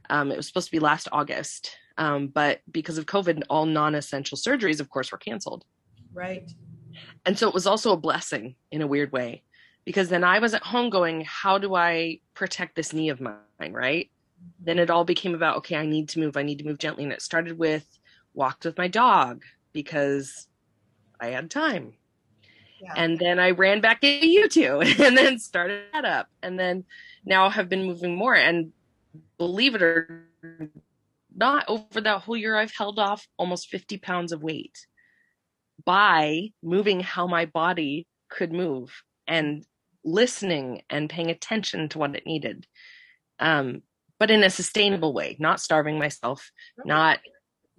[0.09, 4.37] Um, it was supposed to be last August, um, but because of COVID, all non-essential
[4.37, 5.65] surgeries, of course, were canceled.
[6.13, 6.51] Right.
[7.25, 9.43] And so it was also a blessing in a weird way,
[9.89, 13.71] because then I was at home going, "How do I protect this knee of mine?"
[13.71, 14.11] Right.
[14.59, 16.37] Then it all became about, okay, I need to move.
[16.37, 17.97] I need to move gently, and it started with
[18.35, 19.41] walked with my dog
[19.73, 20.47] because
[21.19, 21.93] I had time.
[22.83, 22.93] Yeah.
[22.97, 26.27] And then I ran back to YouTube and then started that up.
[26.43, 26.85] And then
[27.25, 28.35] now have been moving more.
[28.35, 28.71] And
[29.39, 30.27] believe it or
[31.35, 34.85] not, over that whole year, I've held off almost 50 pounds of weight
[35.83, 39.65] by moving how my body could move and
[40.03, 42.65] listening and paying attention to what it needed.
[43.39, 43.83] Um,
[44.19, 46.51] but in a sustainable way, not starving myself,
[46.83, 47.19] not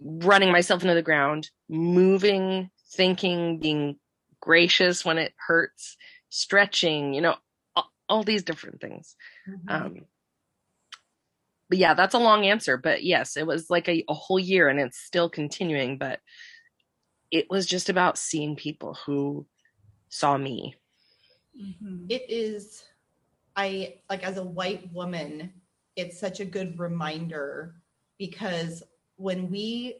[0.01, 3.97] running myself into the ground, moving, thinking, being
[4.41, 5.97] gracious when it hurts,
[6.31, 7.37] stretching, you know,
[7.77, 9.17] all, all these different things.
[9.49, 9.69] Mm-hmm.
[9.69, 9.97] Um,
[11.69, 12.77] but yeah, that's a long answer.
[12.77, 15.99] But yes, it was like a, a whole year and it's still continuing.
[15.99, 16.21] But
[17.31, 19.47] it was just about seeing people who
[20.09, 20.75] saw me.
[21.59, 22.07] Mm-hmm.
[22.09, 22.85] It is,
[23.57, 25.53] I like as a white woman,
[25.97, 27.75] it's such a good reminder
[28.19, 28.83] because
[29.17, 29.97] when we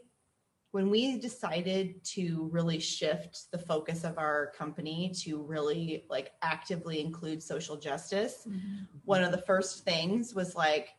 [0.73, 7.01] when we decided to really shift the focus of our company to really like actively
[7.01, 8.85] include social justice mm-hmm.
[9.05, 10.91] one of the first things was like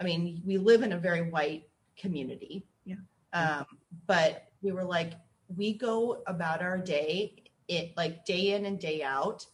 [0.00, 2.96] i mean we live in a very white community yeah
[3.32, 3.64] um,
[4.06, 5.14] but we were like
[5.56, 9.46] we go about our day it like day in and day out.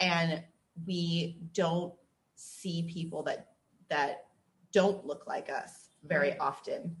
[0.00, 0.42] And
[0.86, 1.92] we don't
[2.36, 3.48] see people that
[3.88, 4.26] that
[4.72, 6.42] don't look like us very mm-hmm.
[6.42, 6.96] often.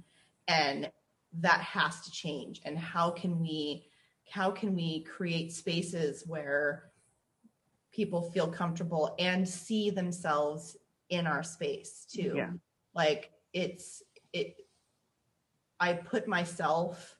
[0.46, 0.90] And
[1.40, 2.60] that has to change.
[2.64, 3.86] And how can we
[4.30, 6.90] how can we create spaces where
[7.92, 10.76] people feel comfortable and see themselves
[11.08, 12.34] in our space too?
[12.36, 12.50] Yeah.
[12.94, 14.56] like it's it
[15.80, 17.17] i put myself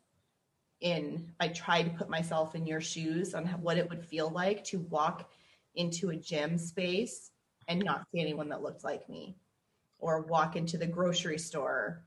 [0.80, 4.62] in i try to put myself in your shoes on what it would feel like
[4.62, 5.30] to walk
[5.74, 7.30] into a gym space
[7.68, 9.36] and not see anyone that looked like me
[9.98, 12.02] or walk into the grocery store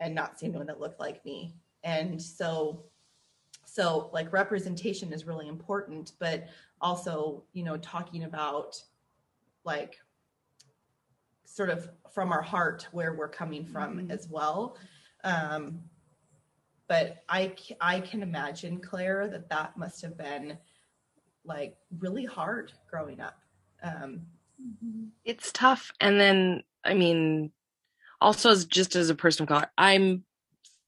[0.00, 1.54] and not see anyone that looked like me.
[1.82, 2.84] And so,
[3.64, 6.48] so like representation is really important, but
[6.80, 8.82] also, you know, talking about
[9.64, 9.98] like
[11.44, 14.10] sort of from our heart where we're coming from mm-hmm.
[14.10, 14.76] as well.
[15.22, 15.80] Um,
[16.88, 20.58] but I, I can imagine Claire that that must have been
[21.44, 23.38] like really hard growing up.
[23.82, 24.22] Um,
[25.24, 25.90] it's tough.
[26.00, 27.50] And then I mean,
[28.20, 30.24] also as just as a person of color, I'm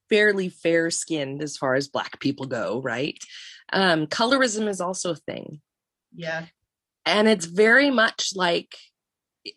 [0.08, 3.18] fairly fair skinned as far as black people go, right?
[3.72, 5.60] Um, colorism is also a thing.
[6.14, 6.46] Yeah.
[7.04, 8.76] And it's very much like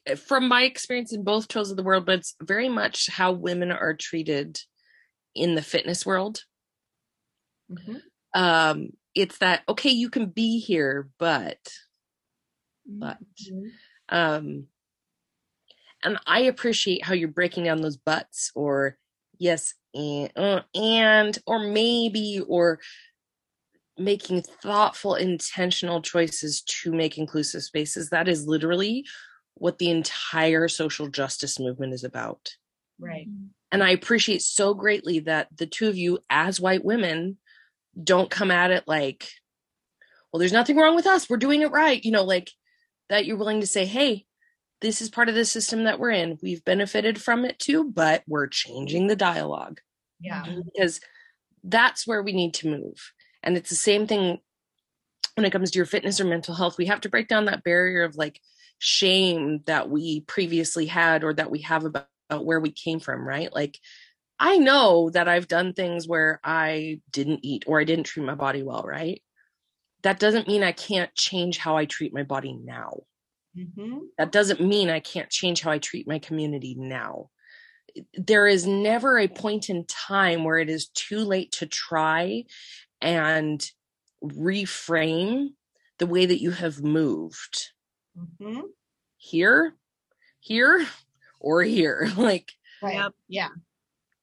[0.05, 3.31] eh, from my experience in both trails of the world, but it's very much how
[3.31, 4.59] women are treated
[5.35, 6.43] in the fitness world.
[7.71, 7.97] Mm-hmm.
[8.33, 11.59] Um, it's that okay, you can be here, but
[12.85, 13.67] but mm-hmm.
[14.09, 14.67] um
[16.03, 18.97] and I appreciate how you're breaking down those buts or
[19.37, 22.79] yes and uh, and or maybe or
[23.97, 29.05] making thoughtful intentional choices to make inclusive spaces that is literally
[29.55, 32.55] what the entire social justice movement is about
[32.99, 33.47] right mm-hmm.
[33.71, 37.37] And i appreciate so greatly that the two of you as white women
[38.01, 39.29] don't come at it like
[40.31, 42.51] well there's nothing wrong with us we're doing it right you know like
[43.09, 44.25] that you're willing to say hey
[44.81, 46.39] this is part of the system that we're in.
[46.41, 49.81] We've benefited from it too, but we're changing the dialogue.
[50.19, 50.43] Yeah.
[50.43, 50.61] Mm-hmm.
[50.73, 51.01] Because
[51.63, 53.11] that's where we need to move.
[53.43, 54.39] And it's the same thing
[55.35, 56.77] when it comes to your fitness or mental health.
[56.77, 58.39] We have to break down that barrier of like
[58.77, 63.27] shame that we previously had or that we have about, about where we came from,
[63.27, 63.53] right?
[63.53, 63.79] Like,
[64.39, 68.35] I know that I've done things where I didn't eat or I didn't treat my
[68.35, 69.21] body well, right?
[70.03, 73.01] That doesn't mean I can't change how I treat my body now.
[73.57, 73.97] Mm-hmm.
[74.17, 77.29] That doesn't mean I can't change how I treat my community now.
[78.13, 82.45] There is never a point in time where it is too late to try
[83.01, 83.65] and
[84.23, 85.49] reframe
[85.97, 87.71] the way that you have moved
[88.17, 88.61] mm-hmm.
[89.17, 89.73] here,
[90.39, 90.85] here,
[91.39, 92.09] or here.
[92.17, 93.11] like, right.
[93.27, 93.49] yeah,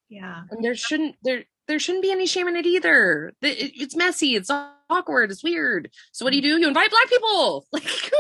[0.09, 0.43] yeah.
[0.51, 3.33] And there shouldn't there there shouldn't be any shame in it either.
[3.43, 4.37] It's messy.
[4.37, 4.51] It's
[4.91, 5.31] awkward.
[5.31, 5.91] It's weird.
[6.13, 6.61] So what do you do?
[6.61, 7.67] You invite black people.
[7.73, 8.13] Like,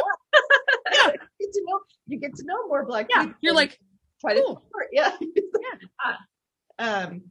[0.92, 3.38] yeah, you get to know you get to know more black yeah, people.
[3.40, 3.78] You're like
[4.20, 4.88] try to support.
[4.92, 5.11] Yeah.
[5.20, 6.16] yeah.
[6.78, 7.22] um,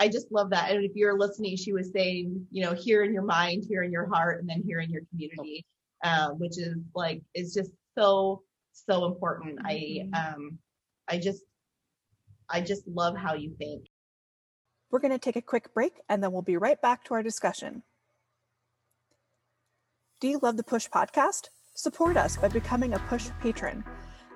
[0.00, 0.70] I I just love that.
[0.70, 3.92] And if you're listening, she was saying, you know, here in your mind, here in
[3.92, 5.64] your heart, and then here in your community,
[6.02, 9.60] uh, which is like is just so so important.
[9.64, 10.58] I um
[11.08, 11.42] I just
[12.50, 13.86] I just love how you think.
[14.90, 17.22] We're going to take a quick break and then we'll be right back to our
[17.22, 17.82] discussion.
[20.20, 21.48] Do you love the Push podcast?
[21.74, 23.84] Support us by becoming a Push patron.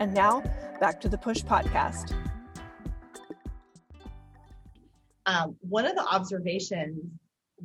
[0.00, 0.42] And now,
[0.80, 2.12] back to the Push podcast.
[5.26, 7.00] Um, one of the observations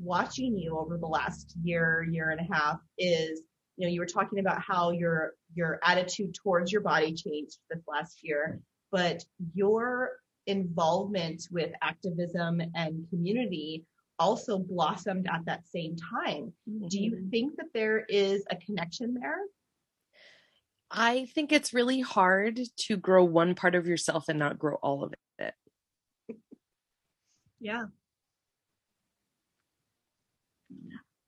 [0.02, 3.42] watching you over the last year, year and a half is,
[3.78, 7.84] you know, you were talking about how your your attitude towards your body changed this
[7.88, 8.60] last year,
[8.92, 9.24] but
[9.54, 10.12] your
[10.48, 13.86] involvement with activism and community
[14.18, 16.54] also blossomed at that same time.
[16.70, 16.88] Mm-hmm.
[16.88, 17.30] Do you mm-hmm.
[17.30, 19.40] think that there is a connection there?
[20.92, 25.04] I think it's really hard to grow one part of yourself and not grow all
[25.04, 25.54] of it.
[27.60, 27.86] yeah.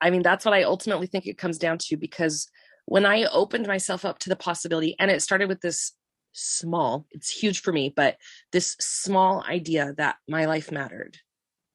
[0.01, 2.49] I mean, that's what I ultimately think it comes down to because
[2.85, 5.93] when I opened myself up to the possibility, and it started with this
[6.33, 8.17] small, it's huge for me, but
[8.51, 11.17] this small idea that my life mattered.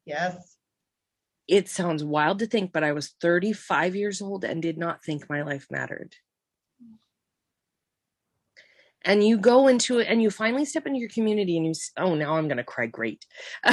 [0.05, 0.57] Yes.
[1.49, 5.31] It sounds wild to think, but I was 35 years old and did not think
[5.31, 6.17] my life mattered.
[9.03, 12.17] And you go into it and you finally step into your community and you, oh,
[12.17, 12.87] now I'm going to cry.
[12.87, 13.25] Great.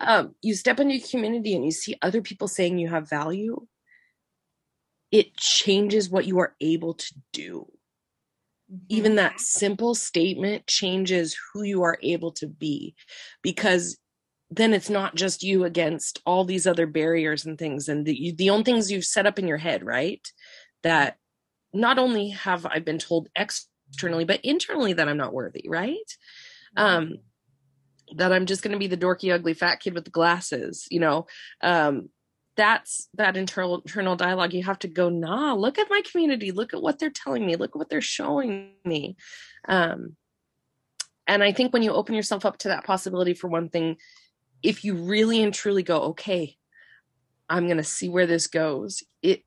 [0.00, 3.66] um, you step into your community and you see other people saying you have value.
[5.10, 7.70] It changes what you are able to do.
[8.88, 12.94] Even that simple statement changes who you are able to be
[13.42, 13.98] because
[14.50, 18.50] then it's not just you against all these other barriers and things and the, the
[18.50, 20.26] own things you've set up in your head right?
[20.82, 21.18] That
[21.74, 26.16] not only have i been told externally but internally that i'm not worthy right?
[26.76, 27.18] Um
[28.16, 31.00] that i'm just going to be the dorky ugly fat kid with the glasses you
[31.00, 31.26] know?
[31.60, 32.08] Um
[32.56, 36.52] that's that internal internal dialogue you have to go nah look at my community.
[36.52, 37.56] Look at what they're telling me.
[37.56, 39.16] Look at what they're showing me.
[39.66, 40.16] Um
[41.26, 43.96] and i think when you open yourself up to that possibility for one thing
[44.62, 46.56] if you really and truly go okay
[47.48, 49.42] i'm going to see where this goes it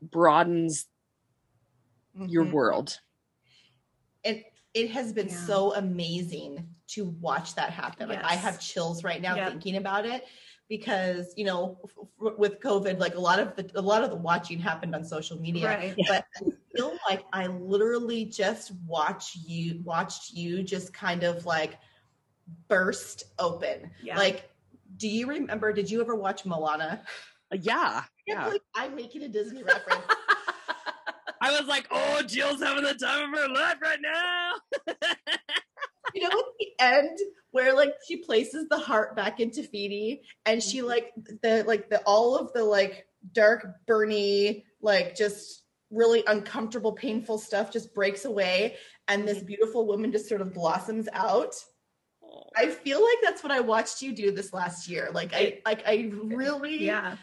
[0.00, 0.86] broadens
[2.16, 2.28] mm-hmm.
[2.28, 2.98] your world.
[4.24, 4.44] It
[4.74, 5.36] it has been yeah.
[5.36, 8.22] so amazing to watch that happen yes.
[8.22, 9.50] like i have chills right now yep.
[9.50, 10.24] thinking about it
[10.68, 14.16] because you know f- with covid like a lot of the a lot of the
[14.16, 15.94] watching happened on social media right.
[16.08, 21.78] but i feel like i literally just watch you watched you just kind of like
[22.68, 24.16] burst open yeah.
[24.16, 24.50] like
[24.96, 27.02] do you remember did you ever watch moana
[27.52, 30.04] yeah yeah like i'm making a disney reference
[31.48, 34.52] I was like, oh, Jill's having the time of her life right now.
[36.14, 37.18] you know, at the end
[37.50, 40.88] where like she places the heart back into Feeny and she mm-hmm.
[40.88, 47.38] like the like the all of the like dark, burny, like just really uncomfortable, painful
[47.38, 48.76] stuff just breaks away
[49.08, 49.46] and this mm-hmm.
[49.46, 51.54] beautiful woman just sort of blossoms out.
[52.54, 55.08] I feel like that's what I watched you do this last year.
[55.12, 57.16] Like I like I really yeah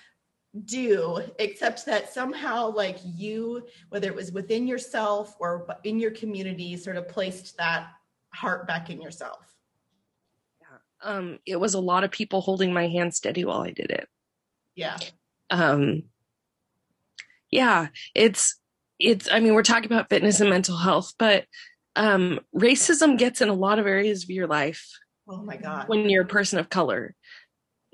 [0.64, 6.78] do except that somehow like you whether it was within yourself or in your community
[6.78, 7.89] sort of placed that
[8.34, 9.53] heart back in yourself.
[10.62, 13.91] Yeah um it was a lot of people holding my hand steady while i did
[13.91, 14.08] it.
[14.76, 14.97] Yeah.
[15.49, 16.03] Um
[17.51, 18.60] yeah it's
[18.99, 21.45] it's i mean we're talking about fitness and mental health but
[21.95, 24.89] um racism gets in a lot of areas of your life
[25.30, 25.88] oh my god.
[25.88, 27.14] when you're a person of color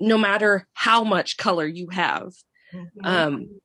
[0.02, 2.32] no matter how much color you have.
[3.04, 3.60] Um,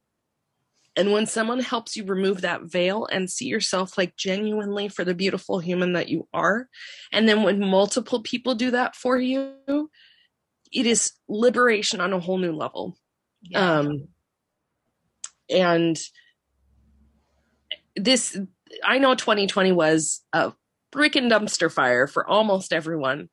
[0.96, 5.14] and when someone helps you remove that veil and see yourself like genuinely for the
[5.14, 6.68] beautiful human that you are,
[7.14, 9.90] and then when multiple people do that for you,
[10.72, 12.98] it is liberation on a whole new level.
[13.42, 13.80] Yeah.
[13.80, 14.08] Um,
[15.50, 15.98] and
[17.96, 18.38] this,
[18.84, 20.52] I know 2020 was a
[20.94, 23.30] freaking dumpster fire for almost everyone.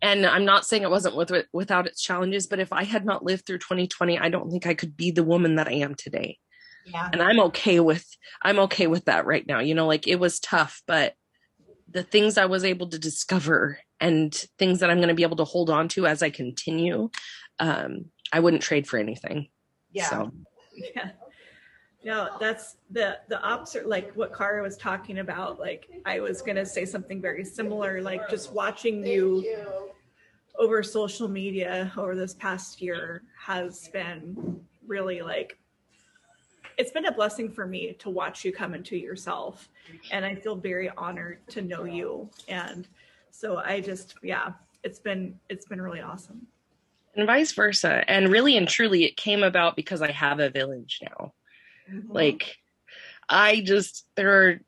[0.00, 3.24] And I'm not saying it wasn't with, without its challenges, but if I had not
[3.24, 6.38] lived through 2020, I don't think I could be the woman that I am today.
[6.86, 7.08] Yeah.
[7.12, 8.06] And I'm okay with
[8.42, 9.60] I'm okay with that right now.
[9.60, 11.14] You know, like it was tough, but
[11.90, 15.36] the things I was able to discover and things that I'm going to be able
[15.36, 17.10] to hold on to as I continue,
[17.58, 19.48] um, I wouldn't trade for anything.
[19.92, 20.10] Yeah.
[20.10, 20.32] So.
[20.96, 21.10] Yeah.
[22.04, 23.88] No, that's the the opposite.
[23.88, 25.58] Like what Kara was talking about.
[25.58, 28.02] Like I was gonna say something very similar.
[28.02, 29.44] Like just watching you
[30.58, 35.58] over social media over this past year has been really like
[36.76, 39.68] it's been a blessing for me to watch you come into yourself
[40.12, 42.86] and i feel very honored to know you and
[43.30, 44.52] so i just yeah
[44.82, 46.46] it's been it's been really awesome
[47.16, 51.00] and vice versa and really and truly it came about because i have a village
[51.02, 51.32] now
[51.90, 52.12] mm-hmm.
[52.12, 52.56] like
[53.28, 54.60] i just there are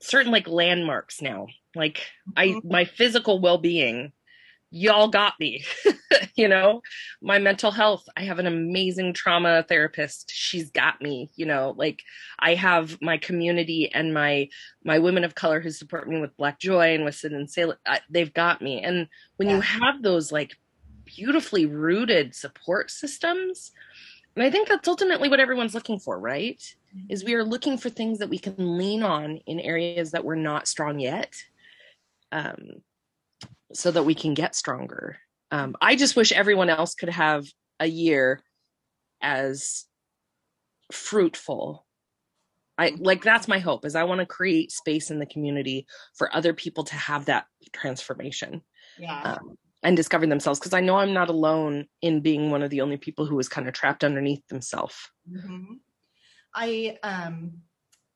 [0.00, 2.32] certain like landmarks now like mm-hmm.
[2.36, 4.12] i my physical well-being
[4.74, 5.62] y'all got me
[6.34, 6.80] you know
[7.20, 12.02] my mental health i have an amazing trauma therapist she's got me you know like
[12.38, 14.48] i have my community and my
[14.82, 17.76] my women of color who support me with black joy and with Sit in Salem,
[18.08, 19.56] they've got me and when yeah.
[19.56, 20.56] you have those like
[21.04, 23.72] beautifully rooted support systems
[24.36, 27.06] and i think that's ultimately what everyone's looking for right mm-hmm.
[27.08, 30.34] is we are looking for things that we can lean on in areas that we're
[30.34, 31.34] not strong yet
[32.32, 32.82] um
[33.74, 35.18] so that we can get stronger.
[35.50, 37.46] Um, I just wish everyone else could have
[37.80, 38.42] a year
[39.20, 39.84] as
[40.90, 41.86] fruitful.
[42.78, 46.34] I like that's my hope is I want to create space in the community for
[46.34, 48.62] other people to have that transformation.
[48.98, 49.36] Yeah.
[49.40, 52.80] Um, and discover themselves because I know I'm not alone in being one of the
[52.80, 54.94] only people who was kind of trapped underneath themselves.
[55.30, 55.74] Mm-hmm.
[56.54, 57.54] I um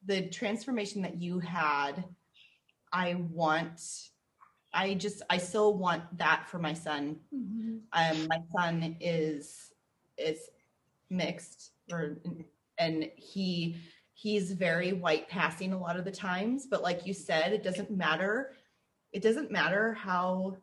[0.04, 2.04] the transformation that you had,
[2.92, 3.80] I want
[4.76, 7.16] I just I still want that for my son.
[7.34, 7.76] Mm-hmm.
[7.92, 9.72] Um, my son is
[10.18, 10.50] is
[11.08, 12.18] mixed, or
[12.78, 13.76] and he
[14.12, 16.66] he's very white passing a lot of the times.
[16.70, 18.52] But like you said, it doesn't matter.
[19.12, 20.58] It doesn't matter how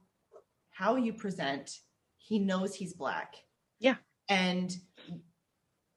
[0.73, 1.79] how you present.
[2.17, 3.35] He knows he's black.
[3.79, 3.95] Yeah,
[4.29, 4.75] and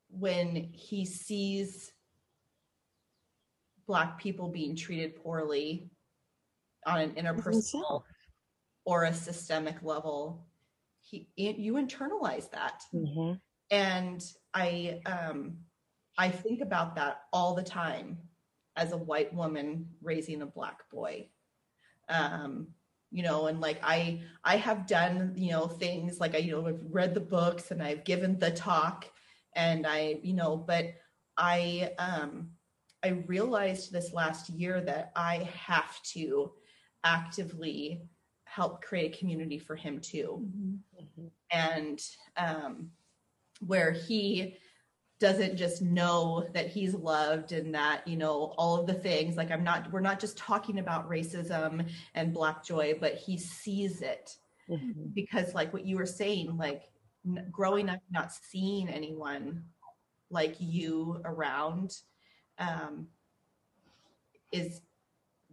[0.08, 1.92] when he sees
[3.86, 5.88] black people being treated poorly
[6.86, 8.02] on an interpersonal
[8.84, 10.46] or a systemic level
[11.00, 13.34] he you internalize that mm-hmm.
[13.70, 14.24] and
[14.54, 15.56] i um
[16.18, 18.18] i think about that all the time
[18.76, 21.28] as a white woman raising a black boy
[22.08, 22.66] um
[23.10, 26.66] you know and like i i have done you know things like i you know
[26.66, 29.06] i've read the books and i've given the talk
[29.54, 30.94] and i you know but
[31.36, 32.48] i um
[33.04, 36.50] i realized this last year that i have to
[37.04, 38.02] actively
[38.56, 40.42] help create a community for him too.
[40.42, 41.26] Mm-hmm.
[41.50, 42.00] And
[42.36, 42.90] um,
[43.60, 44.56] where he
[45.18, 49.50] doesn't just know that he's loved and that you know all of the things like
[49.50, 54.36] i'm not we're not just talking about racism and black joy but he sees it
[54.68, 55.04] mm-hmm.
[55.14, 56.82] because like what you were saying like
[57.26, 59.62] n- growing up not seeing anyone
[60.30, 61.96] like you around
[62.58, 63.06] um
[64.52, 64.82] is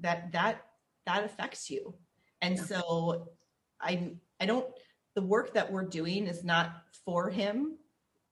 [0.01, 0.65] that that
[1.05, 1.93] that affects you
[2.41, 2.63] and yeah.
[2.63, 3.29] so
[3.79, 4.11] i
[4.41, 4.67] i don't
[5.15, 7.77] the work that we're doing is not for him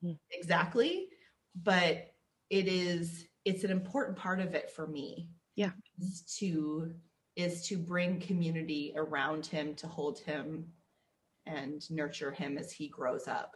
[0.04, 0.18] mm.
[0.32, 1.08] exactly
[1.56, 2.12] but
[2.50, 5.30] it is it's an important part of it for me.
[5.56, 5.72] Yeah.
[6.00, 6.94] Is to
[7.36, 10.66] is to bring community around him to hold him
[11.46, 13.56] and nurture him as he grows up.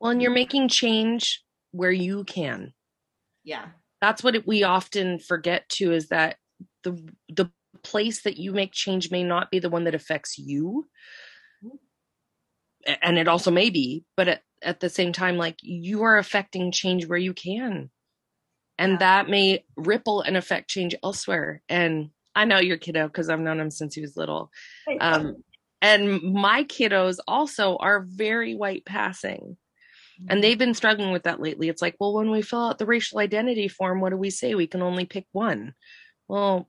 [0.00, 2.72] Well and you're making change where you can.
[3.44, 3.66] Yeah.
[4.00, 6.36] That's what it, we often forget too is that
[6.82, 7.50] the the
[7.82, 10.86] place that you make change may not be the one that affects you
[13.02, 16.72] and it also may be but at, at the same time like you are affecting
[16.72, 17.90] change where you can.
[18.78, 18.98] And yeah.
[18.98, 21.62] that may ripple and affect change elsewhere.
[21.68, 24.50] And i know your kiddo because i've known him since he was little.
[25.00, 25.36] Um,
[25.82, 29.56] and my kiddos also are very white passing.
[30.18, 30.40] And mm-hmm.
[30.40, 31.68] they've been struggling with that lately.
[31.68, 34.54] It's like well when we fill out the racial identity form what do we say?
[34.54, 35.74] We can only pick one.
[36.28, 36.68] Well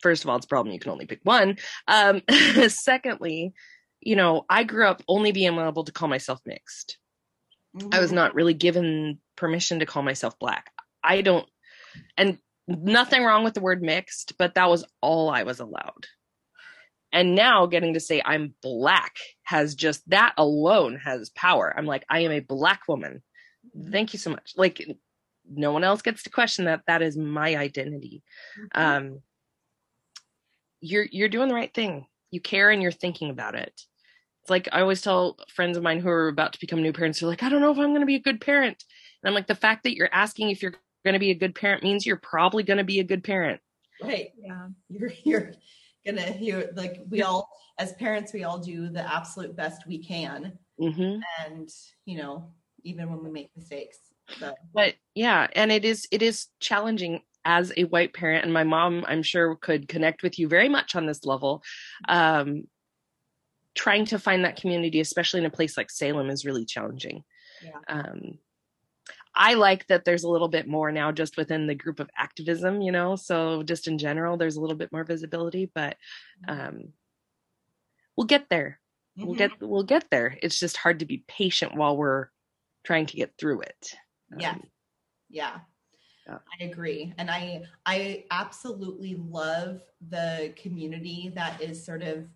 [0.00, 1.58] first of all, it's a problem you can only pick one.
[1.88, 2.22] Um,
[2.68, 3.52] secondly,
[4.06, 6.96] you know, I grew up only being able to call myself mixed.
[7.76, 7.88] Mm-hmm.
[7.92, 8.14] I was mm-hmm.
[8.14, 10.70] not really given permission to call myself black.
[11.02, 11.48] I don't,
[12.16, 12.38] and
[12.68, 16.06] nothing wrong with the word mixed, but that was all I was allowed.
[17.12, 21.74] And now getting to say I'm black has just that alone has power.
[21.76, 23.24] I'm like, I am a black woman.
[23.90, 24.52] Thank you so much.
[24.56, 24.86] Like,
[25.50, 26.82] no one else gets to question that.
[26.86, 28.22] That is my identity.
[28.56, 28.80] Mm-hmm.
[28.80, 29.18] Um,
[30.80, 32.06] you're you're doing the right thing.
[32.30, 33.80] You care and you're thinking about it.
[34.46, 37.18] It's like I always tell friends of mine who are about to become new parents,
[37.18, 38.84] they're like, I don't know if I'm going to be a good parent.
[39.20, 40.74] And I'm like, the fact that you're asking if you're
[41.04, 43.60] going to be a good parent means you're probably going to be a good parent.
[44.00, 44.30] Right.
[44.38, 44.68] Yeah.
[44.88, 45.52] You're you're
[46.06, 47.48] gonna you're like we all
[47.80, 50.56] as parents we all do the absolute best we can.
[50.80, 51.20] Mm-hmm.
[51.44, 51.68] And
[52.04, 52.52] you know
[52.84, 53.98] even when we make mistakes
[54.38, 54.54] So.
[54.72, 59.04] But yeah, and it is it is challenging as a white parent, and my mom,
[59.06, 61.62] I'm sure, could connect with you very much on this level.
[62.08, 62.64] Um,
[63.76, 67.22] trying to find that community, especially in a place like Salem, is really challenging.
[67.62, 67.78] Yeah.
[67.88, 68.38] Um,
[69.34, 72.80] I like that there's a little bit more now just within the group of activism,
[72.80, 75.96] you know, so just in general, there's a little bit more visibility, but
[76.48, 76.94] um,
[78.16, 78.80] we'll get there.
[79.16, 79.38] We'll Mhm.
[79.38, 80.38] get we'll get there.
[80.42, 82.28] It's just hard to be patient while we're
[82.84, 83.94] trying to get through it.
[84.38, 84.52] Yeah.
[84.52, 84.70] Um,
[85.28, 85.60] Yeah.
[86.26, 86.38] Yeah.
[86.60, 87.12] I agree.
[87.18, 92.26] And I I absolutely love the community that is sort of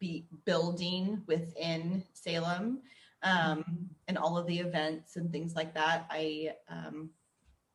[0.00, 2.80] be building within Salem
[3.22, 6.06] um and all of the events and things like that.
[6.10, 7.10] I um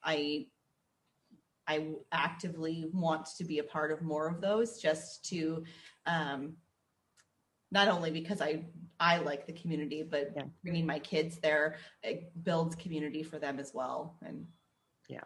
[0.04, 0.48] I
[1.68, 5.64] I actively want to be a part of more of those just to
[6.06, 6.58] um
[7.72, 8.66] not only because I
[9.00, 10.44] I like the community but Yeah.
[10.64, 14.46] bringing my kids there it builds community for them as well and
[15.08, 15.22] yeah,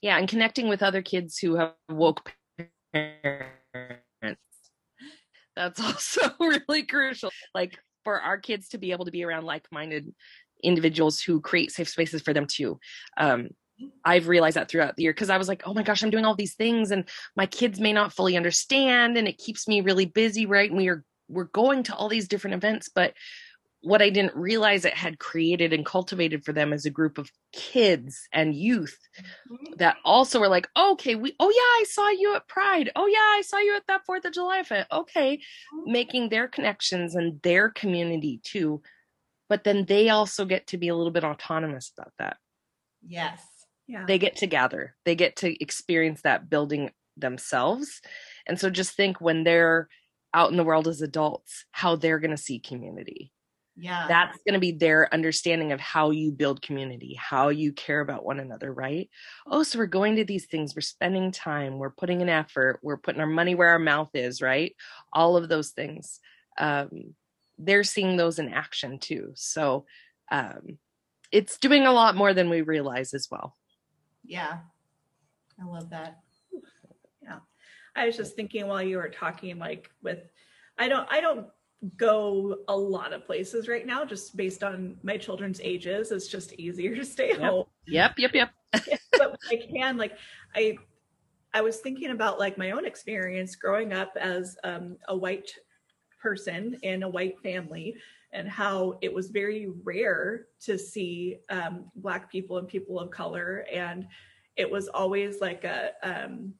[0.00, 2.32] yeah, and connecting with other kids who have woke
[2.92, 4.01] parents.
[5.56, 7.30] That's also really crucial.
[7.54, 10.12] Like for our kids to be able to be around like-minded
[10.62, 12.78] individuals who create safe spaces for them too.
[13.16, 13.48] Um,
[14.04, 16.24] I've realized that throughout the year because I was like, oh my gosh, I'm doing
[16.24, 20.06] all these things and my kids may not fully understand and it keeps me really
[20.06, 20.70] busy, right?
[20.70, 23.14] And we are we're going to all these different events, but
[23.82, 27.30] what I didn't realize it had created and cultivated for them as a group of
[27.52, 28.96] kids and youth
[29.50, 29.74] mm-hmm.
[29.78, 32.90] that also were like, okay, we, oh yeah, I saw you at Pride.
[32.94, 34.86] Oh yeah, I saw you at that Fourth of July event.
[34.92, 35.92] Okay, mm-hmm.
[35.92, 38.82] making their connections and their community too.
[39.48, 42.36] But then they also get to be a little bit autonomous about that.
[43.04, 43.42] yes
[43.88, 44.04] Yeah.
[44.06, 48.00] They get to gather, they get to experience that building themselves.
[48.46, 49.88] And so just think when they're
[50.32, 53.31] out in the world as adults, how they're going to see community
[53.76, 54.06] yeah.
[54.08, 58.24] that's going to be their understanding of how you build community how you care about
[58.24, 59.08] one another right?
[59.46, 62.98] Oh so we're going to these things we're spending time we're putting in effort we're
[62.98, 64.74] putting our money where our mouth is right?
[65.12, 66.20] All of those things
[66.58, 67.14] um,
[67.58, 69.86] they're seeing those in action too so
[70.30, 70.78] um,
[71.32, 73.56] it's doing a lot more than we realize as well.
[74.24, 74.58] Yeah.
[75.60, 76.20] I love that.
[77.22, 77.38] Yeah.
[77.96, 80.20] I was just thinking while you were talking, like with,
[80.78, 81.46] I don't, I don't
[81.96, 86.12] go a lot of places right now, just based on my children's ages.
[86.12, 87.40] It's just easier to stay Yep.
[87.40, 87.64] home.
[87.86, 88.50] yep yep yep
[89.18, 90.12] but I can, like,
[90.54, 90.78] I,
[91.54, 95.50] I was thinking about like my own experience growing up as um, a white
[96.20, 97.96] person in a white family
[98.32, 103.66] and how it was very rare to see um, black people and people of color
[103.72, 104.06] and
[104.56, 106.54] it was always like a um,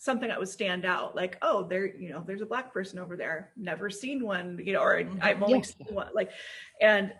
[0.00, 3.18] something that would stand out like oh there you know there's a black person over
[3.18, 5.20] there never seen one you know or Mhm.
[5.20, 5.74] i've only Yes.
[5.86, 6.30] seen one like
[6.80, 7.12] and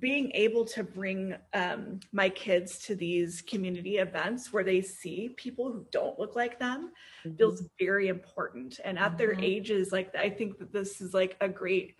[0.00, 5.72] being able to bring um, my kids to these community events where they see people
[5.72, 6.90] who don't look like them
[7.38, 9.40] feels very important and at their Mhm.
[9.40, 11.94] ages like i think that this is like a great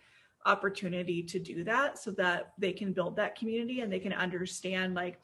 [0.45, 4.93] opportunity to do that so that they can build that community and they can understand
[4.95, 5.21] like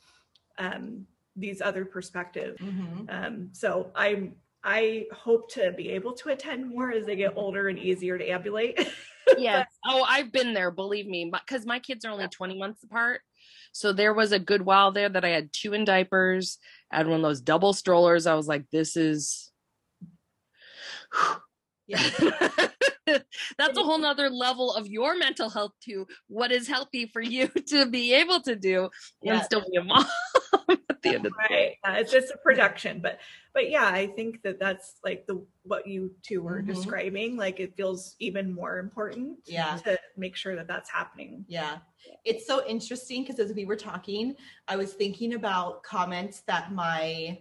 [0.58, 1.06] um,
[1.36, 3.10] these other perspectives Mhm.
[3.10, 7.68] um, so i'm i hope to be able to attend more as they get older
[7.68, 8.80] and easier to ambulate
[9.38, 9.68] yes.
[9.86, 13.22] Oh, I've been there, believe me, because my kids are only 20 months apart.
[13.72, 16.58] So there was a good while there that I had two in diapers,
[16.92, 18.28] I had one of those double strollers.
[18.28, 19.52] I was like, this is.
[21.88, 22.02] yeah
[23.58, 26.08] That's a whole nother level of your mental health too.
[26.28, 28.90] What is healthy for you to be able to do
[29.24, 30.06] and still be a mom
[30.70, 33.20] at the end of the right yeah, it's just a production but
[33.54, 36.68] but yeah i think that that's like the what you two were Mhm.
[36.68, 39.78] describing like it feels even more important Yeah.
[39.86, 41.80] to make sure that that's happening Yeah.
[42.26, 44.36] It's so interesting because as we were talking,
[44.68, 47.40] I was thinking about comments that my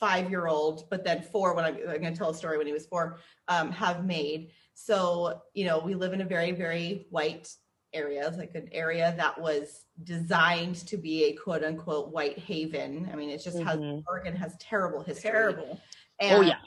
[0.00, 2.66] five year old, but then four, when I'm, I'm going to tell a story when
[2.66, 4.50] he was four, um, have made.
[4.74, 7.54] So, you know, we live in a very, very white
[7.94, 13.08] area, It's like an area that was designed to be a quote unquote white haven.
[13.12, 14.04] I mean, it just has, Mhm.
[14.08, 15.30] Oregon has terrible history.
[15.30, 15.80] terrible
[16.20, 16.58] And Oh, yeah.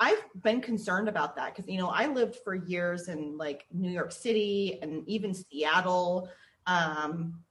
[0.00, 3.90] I've been concerned about that because you know I lived for years in like New
[3.90, 6.28] York City and even Seattle,
[6.66, 7.44] um,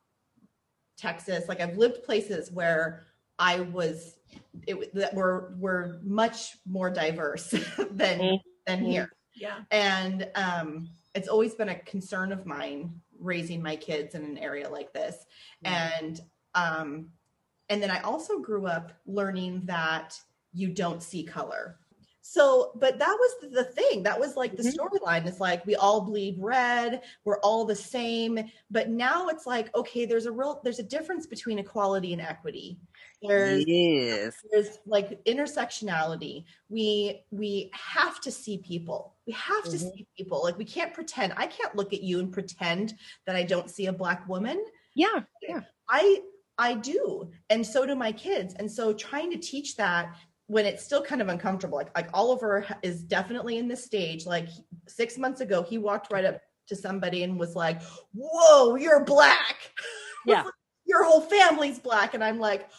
[0.97, 1.47] Texas.
[1.47, 3.03] Like I've lived places where
[3.39, 4.17] I was
[4.67, 7.49] it that were were much more diverse
[7.91, 8.39] than Mhm.
[8.67, 14.15] than here, yeah and um, it's always been a concern of mine raising my kids
[14.15, 15.25] in an area like this,
[15.63, 16.21] and
[16.55, 17.09] um,
[17.69, 20.19] and then I also grew up learning that
[20.53, 21.77] you don't see color
[22.21, 24.75] so but that was the thing that was like the Mhm.
[24.75, 29.73] storyline it's like we all bleed red we're all the same but now it's like
[29.75, 32.77] okay there's a real there's a difference between equality and equity
[33.23, 34.35] there's yes.
[34.51, 39.91] there's like intersectionality we we have to see people we have to Mhm.
[39.93, 42.93] see people like we can't pretend i can't look at you and pretend
[43.25, 44.63] that i don't see a black woman
[44.93, 45.23] Yeah.
[45.41, 45.61] Yeah.
[45.89, 46.21] I
[46.57, 48.53] I do, and so do my kids.
[48.55, 50.15] And so trying to teach that
[50.51, 51.77] when it's still kind of uncomfortable.
[51.77, 54.25] Like like Oliver is definitely in this stage.
[54.25, 54.49] Like
[54.87, 57.81] six months ago, he walked right up to somebody and was like,
[58.13, 59.57] "Whoa, you're black!
[60.27, 60.43] Yeah.
[60.85, 62.69] your whole family's black." And I'm like,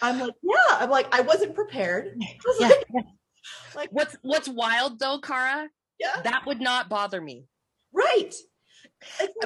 [0.00, 0.76] I'm like, yeah.
[0.78, 2.16] I'm like, I wasn't prepared.
[2.22, 2.68] I was Yeah.
[2.68, 3.04] like,
[3.74, 5.68] like, What's what's wild though, Kara?
[5.98, 7.46] yeah, That would not bother me.
[7.92, 8.32] right.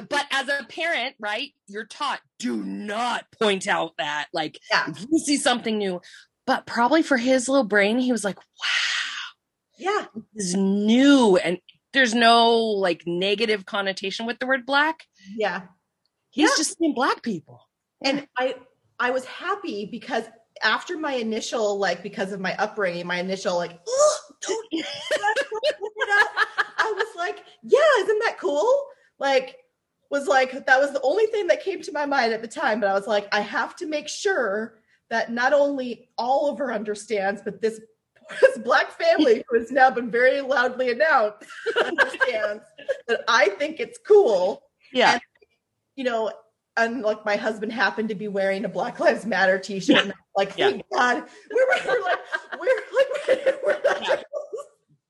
[0.09, 4.27] But as a parent, right, you're taught do not point out that.
[4.33, 4.89] Like Yeah.
[4.89, 5.99] if you see something new.
[6.49, 9.35] But probably for his little brain, he was like, wow,
[9.77, 11.37] yeah, this is new.
[11.37, 11.59] And
[11.93, 15.05] there's no like negative connotation with the word black.
[15.37, 15.61] yeah.
[16.31, 16.55] He's Yeah.
[16.57, 17.67] just seeing black people.
[18.03, 18.55] and i
[18.99, 20.23] i was happy because
[20.63, 25.35] after my initial like because of my upbringing my initial like "Ugh, don't do that,
[25.37, 26.47] don't put it up,"
[26.79, 28.85] i was like yeah isn't that cool
[29.19, 29.55] like
[30.09, 32.79] was like that was the only thing that came to my mind at the time
[32.79, 34.78] but i was like i have to make sure
[35.09, 37.79] that not only oliver understands but this
[38.41, 41.45] this black family who has now been very loudly announced
[41.83, 42.63] understands
[43.07, 44.61] that i think it's cool
[44.93, 45.13] Yeah.
[45.13, 45.21] And-
[45.95, 46.31] you know,
[46.77, 50.17] and like my husband happened to be wearing a Black Lives Matter T-shirt, and I'm
[50.37, 50.69] like, Yeah.
[50.69, 52.19] thank God, we're, we're like,
[52.57, 54.21] we're like, we're not Yeah.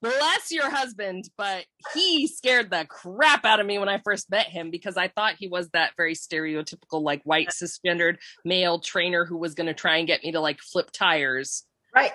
[0.01, 4.47] Bless your husband, but he scared the crap out of me when I first met
[4.47, 9.37] him because I thought he was that very stereotypical, like white cisgendered male trainer who
[9.37, 12.13] was going to try and get me to like flip tires, right,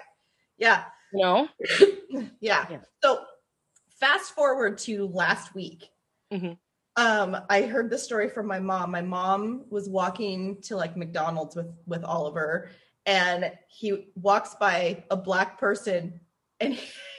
[0.56, 1.48] yeah, you know?
[2.40, 2.66] yeah.
[2.70, 2.80] Yeah.
[3.02, 3.24] So
[4.00, 5.84] fast forward to last week.
[6.32, 6.58] Mhm.
[6.96, 8.92] Um, I heard the story from my mom.
[8.92, 12.70] My mom was walking to like McDonald's with with Oliver,
[13.04, 16.20] and he walks by a black person,
[16.60, 16.78] and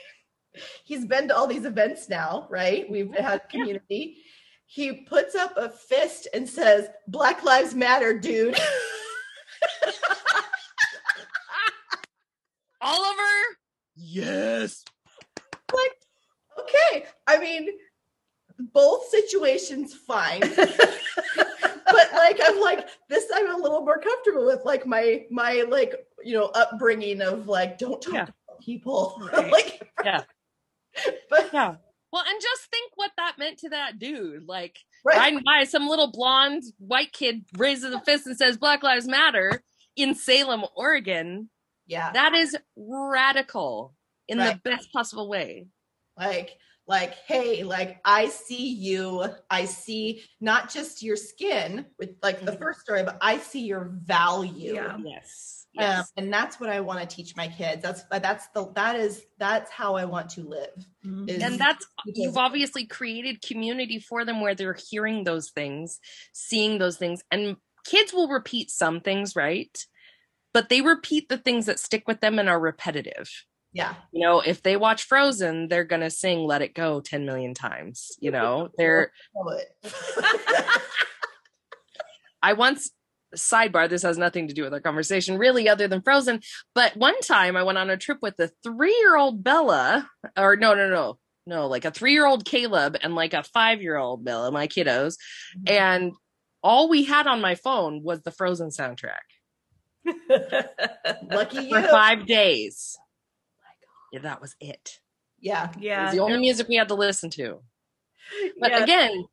[0.84, 2.88] he's been to all these events now, right?
[2.90, 4.18] We've had community.
[4.66, 8.58] He puts up a fist and says, "Black Lives Matter, dude."
[12.80, 13.56] Oliver?
[13.96, 14.84] Yes.
[15.72, 15.92] like,
[16.60, 17.06] okay.
[17.26, 17.68] I mean,
[18.72, 20.40] both situations fine.
[21.86, 25.94] but like I'm like this I'm a little more comfortable with like my my like
[26.24, 28.22] you know upbringing of like don't talk Yeah.
[28.24, 29.22] about people.
[29.32, 29.50] Right.
[29.52, 30.22] like Yeah.
[31.30, 31.76] but Yeah.
[32.12, 34.46] Well, and just think what that meant to that dude.
[34.46, 35.16] Like, right.
[35.18, 39.62] riding by some little blonde white kid raises a fist and says Black Lives Matter
[39.96, 41.50] in Salem, Oregon.
[41.86, 42.12] yeah.
[42.12, 43.94] That is radical
[44.28, 44.54] in Right.
[44.62, 45.66] the best possible way.
[46.16, 46.56] like
[46.88, 52.52] like hey like i see you i see not just your skin with like the
[52.52, 52.58] Mhm.
[52.58, 54.96] first story but i see your value Yeah.
[55.04, 55.65] Yes.
[55.78, 59.22] Um, and that's what i want to teach my kids that's that's the that is
[59.38, 60.70] that's how i want to live
[61.28, 66.00] is and that's because- you've obviously created community for them where they're hearing those things,
[66.32, 69.76] seeing those things, and kids will repeat some things, right?
[70.52, 73.28] But they repeat the things that stick with them and are repetitive.
[73.72, 77.54] yeah You know, if they watch Frozen, they're gonna sing "Let It Go" ten million
[77.54, 78.12] times.
[78.18, 79.12] You know, they're.
[82.42, 82.90] I once
[83.36, 83.88] sidebar.
[83.88, 86.40] This has nothing to do with our conversation, really, other than Frozen.
[86.74, 90.88] But one time, I went on a trip with a three-year-old Bella, or no, no,
[90.88, 95.16] no, no, like a three-year-old Caleb and like a five-year-old Bella, my kiddos,
[95.56, 95.68] mm-hmm.
[95.68, 96.12] and
[96.62, 99.20] all we had on my phone was the Frozen soundtrack
[101.30, 102.96] lucky you for five days.
[104.12, 104.98] Yeah, that was it.
[105.40, 106.04] yeah It yeah.
[106.06, 107.60] was the only music we had to listen to.
[108.58, 108.82] But Yeah.
[108.82, 109.24] again,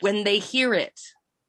[0.00, 0.98] when they hear it,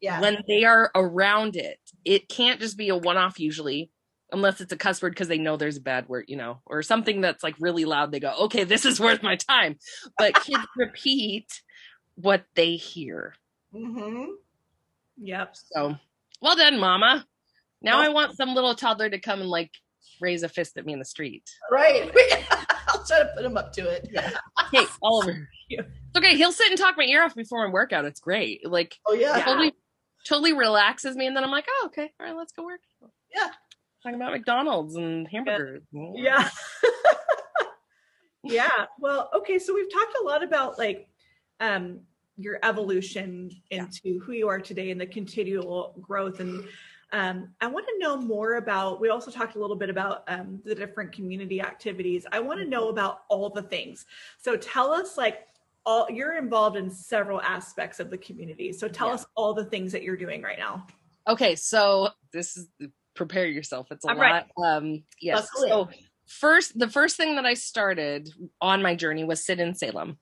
[0.02, 3.92] yeah when they are around it, it can't just be a one-off usually,
[4.32, 6.82] unless it's a cuss word because they know there's a bad word, you know, or
[6.84, 8.12] something that's like really loud.
[8.12, 9.78] They go, "Okay, this is worth my time."
[10.18, 11.62] But kids repeat
[12.16, 13.36] what they hear.
[13.74, 14.32] Mm-hmm.
[15.18, 15.56] Yep.
[15.74, 15.96] So,
[16.42, 17.26] well done, Mama.
[17.82, 19.72] Now I want some little toddler to come and like
[20.20, 21.50] raise a fist at me in the street.
[21.72, 22.12] right
[22.88, 24.08] i'll try to put him up to it
[24.72, 25.48] Hey, Oliver.
[25.70, 25.84] Yeah.
[26.10, 26.36] It's okay.
[26.36, 28.04] He'll sit and talk my ear off before my workout.
[28.04, 28.70] It's great.
[28.70, 29.74] Like oh yeah, totally,
[30.28, 32.82] totally relaxes me, and then I'm like, oh, okay, all right, let's go work.
[33.34, 33.50] Yeah.
[34.04, 35.84] Talking about McDonald's and hamburgers.
[35.94, 36.50] Yeah.
[38.44, 38.86] yeah.
[39.00, 39.60] Well, okay.
[39.60, 41.08] So we've talked a lot about like
[41.60, 42.00] um
[42.38, 46.64] your evolution into who you are today and the continual growth and
[47.14, 49.02] Um, I want to know more about.
[49.02, 52.26] We also talked a little bit about um, the different community activities.
[52.32, 54.06] I want to know about all the things.
[54.40, 55.48] So tell us, like,
[55.86, 58.72] all you're involved in several aspects of the community.
[58.74, 59.16] So tell Yeah.
[59.16, 60.86] us all the things that you're doing right now.
[61.28, 62.68] Okay, so this is
[63.16, 63.92] prepare yourself.
[63.92, 64.24] It's a I'm lot.
[64.24, 64.48] ready.
[64.64, 65.48] Um, yes.
[65.56, 65.90] So
[66.28, 68.30] first, the first thing that I started
[68.62, 70.18] on my journey was Sit in Salem.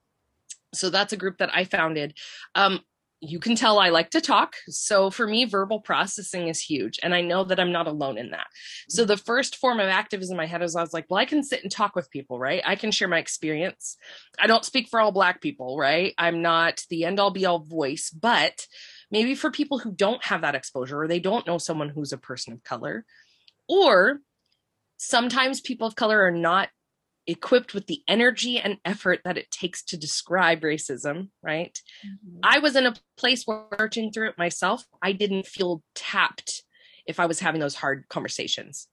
[0.73, 2.17] So that's a group that I founded.
[2.55, 2.81] Um,
[3.21, 4.55] you can tell I like to talk.
[4.69, 6.99] So for me, verbal processing is huge.
[7.03, 8.47] And I know that I'm not alone in that.
[8.87, 11.43] So the first form of activism I had is I was like, well, I can
[11.43, 12.61] sit and talk with people, right?
[12.65, 13.97] I can share my experience.
[14.39, 16.13] I don't speak for all Black people, right?
[16.17, 18.65] I'm not the end all be all voice, but
[19.11, 22.17] maybe for people who don't have that exposure or they don't know someone who's a
[22.17, 23.05] person of color,
[23.67, 24.19] or
[24.97, 26.69] sometimes people of color are not
[27.29, 31.79] equipped with the energy and effort that it takes to describe racism, right?
[32.43, 36.63] I was in a place where searching through it myself, I didn't feel tapped
[37.05, 38.87] if I was having those hard conversations.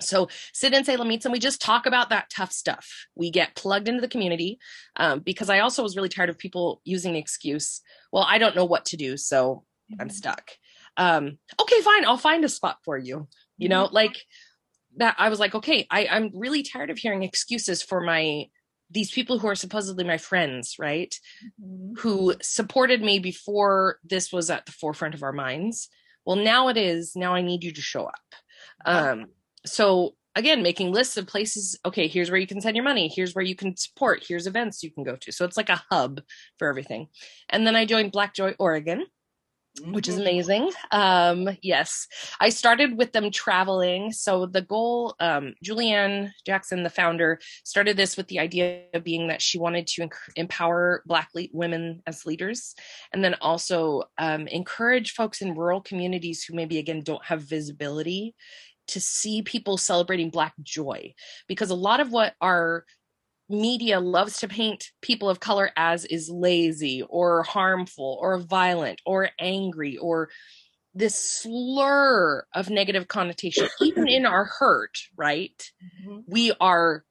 [0.00, 3.06] So sit in Salem meets and we just talk about that tough stuff.
[3.16, 4.58] We get plugged into the community
[4.96, 7.80] um, because I also was really tired of people using the excuse,
[8.12, 9.64] well, I don't know what to do, so
[9.98, 10.52] I'm stuck.
[10.96, 13.28] Um, okay, fine, I'll find a spot for you.
[13.56, 14.16] You know, like
[14.98, 15.16] that.
[15.18, 18.46] I was like, okay, I, I'm really tired of hearing excuses for my
[18.90, 21.14] these people who are supposedly my friends, right?
[21.98, 25.88] who supported me before this was at the forefront of our minds.
[26.24, 27.12] Well, now it is.
[27.16, 28.34] Now I need you to show up.
[28.84, 29.26] Um,
[29.66, 31.78] so again, making lists of places.
[31.84, 33.10] Okay, here's where you can send your money.
[33.14, 34.24] Here's where you can support.
[34.26, 35.32] Here's events you can go to.
[35.32, 36.20] So it's like a hub
[36.58, 37.08] for everything.
[37.48, 39.06] And then I joined Black Joy Oregon,
[39.80, 40.20] which is Mhm.
[40.20, 40.72] amazing.
[40.90, 42.06] Um, yes,
[42.40, 44.12] I started with them traveling.
[44.12, 49.28] So the goal, um, Julianne Jackson, the founder, started this with the idea of being
[49.28, 52.74] that she wanted to enc- empower Black le- women as leaders,
[53.12, 58.34] and then also um, encourage folks in rural communities who maybe again don't have visibility
[58.88, 61.12] to see people celebrating Black joy,
[61.46, 62.86] because a lot of what our
[63.48, 69.30] media loves to paint people of color as is lazy or harmful or violent or
[69.38, 70.28] angry or
[70.94, 75.70] this slur of negative connotation even in our hurt right?
[76.06, 76.24] Mhm.
[76.26, 77.04] we are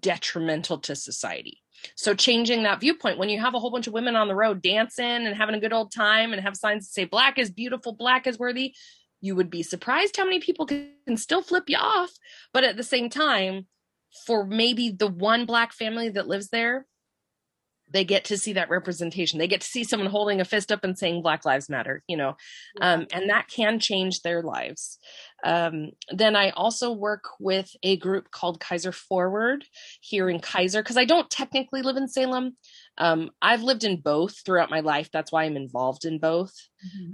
[0.00, 1.62] detrimental to society.
[1.94, 4.60] So changing that viewpoint when you have a whole bunch of women on the road
[4.60, 7.92] dancing and having a good old time and have signs that say black is beautiful
[7.92, 8.74] black is worthy
[9.20, 12.10] you would be surprised how many people can still flip you off.
[12.52, 13.66] But at the same time
[14.26, 16.86] for maybe the one black family that lives there
[17.90, 19.38] they get to see that representation.
[19.38, 22.16] They get to see someone holding a fist up and saying black lives matter you
[22.16, 22.36] know
[22.80, 24.98] um, and that can change their lives.
[25.44, 29.64] Um, then i also work with a group called keizer forward
[30.00, 32.56] here in keizer because i don't technically live in salem.
[32.98, 35.10] Um, i've lived in both throughout my life.
[35.12, 36.52] That's why i'm involved in both.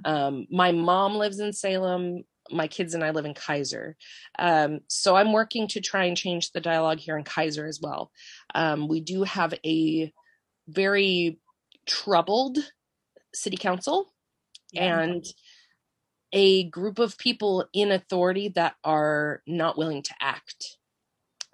[0.04, 2.24] Um, my mom lives in Salem.
[2.50, 3.94] My kids and I live in Keizer.
[4.38, 8.10] Um, so I'm working to try and change the dialogue here in Keizer as well.
[8.54, 10.12] Um, we do have a
[10.68, 11.38] very
[11.86, 12.58] troubled
[13.34, 14.12] city council
[14.72, 15.00] Yeah.
[15.00, 15.24] and
[16.32, 20.78] a group of people in authority that are not willing to act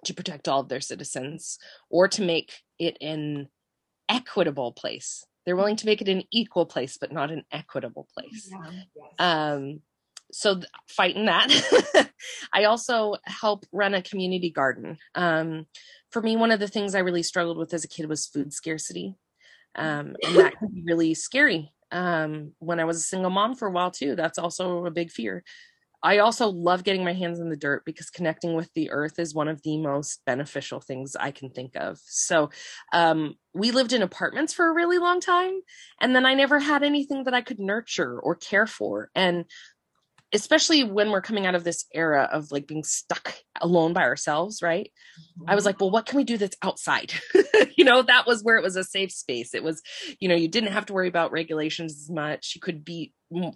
[0.05, 3.47] to protect all of their citizens or to make it an
[4.09, 5.23] equitable place.
[5.45, 8.85] They're willing to make it an equal place, but not an equitable place Yes.
[9.19, 9.81] um
[10.31, 11.49] so th- fighting that.
[12.53, 14.97] I also help run a community garden.
[15.15, 15.67] Um
[16.11, 18.53] for me one of the things i really struggled with as a kid was food
[18.53, 19.15] scarcity.
[19.75, 21.71] Um and that can be really scary.
[21.91, 25.11] Um when i was a single mom for a while too that's also a big
[25.11, 25.43] fear.
[26.03, 29.35] I also love getting my hands in the dirt because connecting with the earth is
[29.35, 31.99] one of the most beneficial things i can think of.
[32.05, 32.49] So
[32.93, 35.59] um we lived in apartments for a really long time
[35.99, 39.09] and then i never had anything that i could nurture or care for.
[39.15, 39.45] And
[40.33, 44.61] especially when we're coming out of this era of like being stuck alone by ourselves
[44.61, 44.91] right?
[45.47, 47.13] I was like well what can we do that's outside?
[47.77, 49.55] You know that was where it was a safe space.
[49.55, 49.81] It was
[50.19, 52.53] you know you didn't have to worry about regulations as much.
[52.53, 53.13] You could be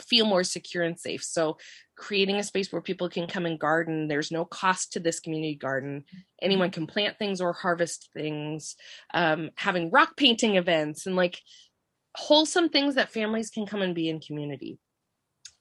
[0.08, 1.24] feel more secure and safe.
[1.24, 1.58] So
[1.96, 5.56] creating a space where people can come and garden there's no cost to this community
[5.56, 6.06] garden.
[6.42, 8.76] Anyone can plant things or harvest things.
[9.14, 11.40] Um, having rock painting events and like
[12.16, 14.80] wholesome things that families can come and be in community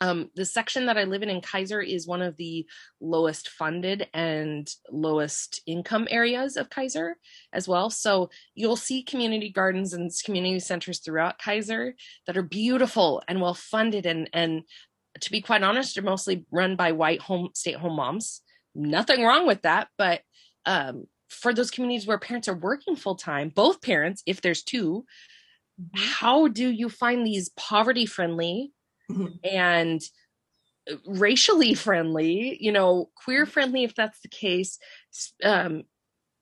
[0.01, 2.67] um, the section that I live in in Keizer is one of the
[3.01, 7.15] lowest funded and lowest income areas of Keizer
[7.53, 7.91] as well.
[7.91, 11.93] So you'll see community gardens and community centers throughout Keizer
[12.27, 14.63] that are beautiful and well funded and and
[15.21, 18.41] to be quite honest, they're mostly run by white home stay at home moms.
[18.75, 20.23] Nothing wrong with that, but
[20.67, 25.05] um, for those communities where parents are working full time, both parents, if there's two,
[25.95, 28.73] how do you find these poverty friendly
[29.11, 29.39] Mhm.
[29.45, 30.03] and
[31.07, 34.79] racially friendly, you know, queer friendly if that's the case,
[35.43, 35.85] um,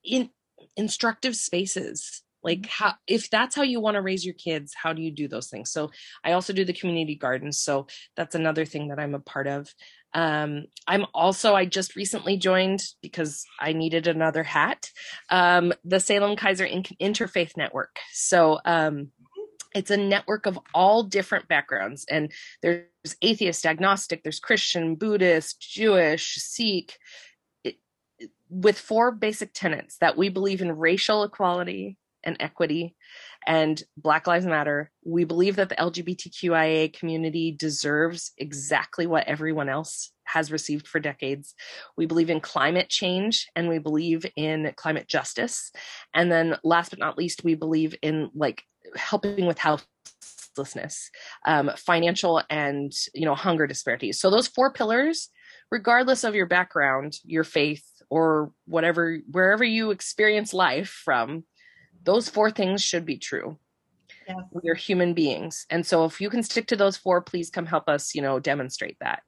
[0.05, 0.31] in
[0.77, 2.23] instructive spaces.
[2.45, 2.85] Like Mm-hmm.
[2.85, 5.49] how if that's how you want to raise your kids, how do you do those
[5.49, 5.71] things?
[5.71, 5.91] So
[6.25, 7.59] I also do the community gardens.
[7.61, 7.87] So
[8.17, 9.73] that's another thing that I'm a part of.
[10.15, 14.91] Um, I'm also I just recently joined because I needed another hat.
[15.31, 16.83] Um, the Salem Keizer In-
[17.15, 17.99] Interfaith Network.
[18.13, 19.13] So um
[19.75, 22.87] it's a network of all different backgrounds and there's
[23.23, 26.99] atheist agnostic there's christian buddhist jewish sikh
[27.65, 27.77] it,
[28.49, 32.95] with four basic tenets that we believe in racial equality and equity
[33.47, 34.91] and black lives matter.
[35.05, 41.55] We believe that the lgbtqia community deserves exactly what everyone else has received for decades.
[41.97, 45.73] We believe in climate change and we believe in climate justice.
[46.15, 48.63] And then last but not least we believe in like
[48.97, 51.11] helping with houselessness
[51.47, 54.21] um, financial and you know hunger disparities.
[54.21, 55.29] So those four pillars
[55.71, 61.45] regardless of your background your faith or whatever wherever you experience life from
[62.05, 63.59] those four things should be true.
[64.29, 64.39] Yes.
[64.53, 65.67] we're human beings.
[65.69, 68.39] And so if you can stick to those four please come help us you know
[68.39, 69.23] demonstrate that.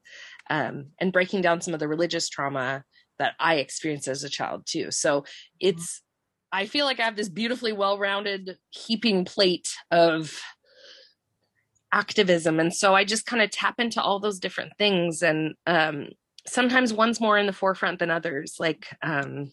[0.50, 2.84] Um, and breaking down some of the religious trauma
[3.18, 4.90] that i experienced as a child too.
[4.90, 5.24] So
[5.60, 6.02] it's
[6.54, 10.40] i feel like i have this beautifully well-rounded heaping plate of
[11.92, 16.08] activism and so i just kind of tap into all those different things and um,
[16.46, 19.50] sometimes one's more in the forefront than others like um,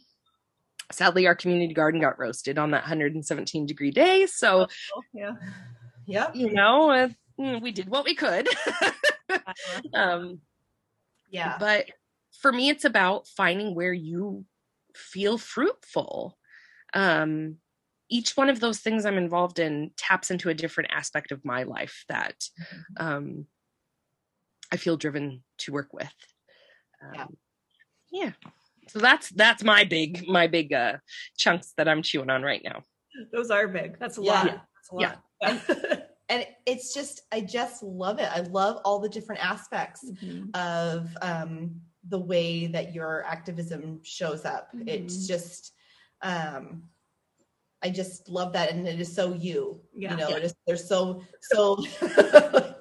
[0.91, 4.67] sadly our community garden got roasted on that 117 degree day so
[5.13, 5.33] Yeah.
[6.07, 6.35] Yep.
[6.35, 8.47] you know uh, mm, we did what we could
[9.93, 10.39] um
[11.29, 11.57] Yeah.
[11.59, 11.85] but
[12.41, 14.45] for me it's about finding where you
[14.95, 16.37] feel fruitful
[16.93, 17.57] um
[18.09, 21.63] each one of those things i'm involved in taps into a different aspect of my
[21.63, 22.35] life that
[22.97, 23.45] um
[24.71, 26.13] i feel driven to work with
[27.03, 27.35] um,
[28.11, 28.21] Yeah.
[28.25, 28.31] yeah
[28.87, 30.97] so that's that's my big my big uh
[31.37, 32.83] chunks that i'm chewing on right now
[33.31, 33.99] Those are big.
[33.99, 34.43] That's a Yeah.
[34.43, 34.67] lot.
[34.75, 35.15] That's a Yeah.
[35.43, 36.07] lot.
[36.29, 40.55] and it's just i just love it i love all the different aspects Mhm.
[40.55, 45.27] of um, the way that your activism shows up it's Mhm.
[45.27, 45.73] just
[46.24, 46.84] um,
[47.84, 50.11] i just love that and it is so you Yeah.
[50.11, 50.38] you know Yeah.
[50.38, 51.84] it is there's so so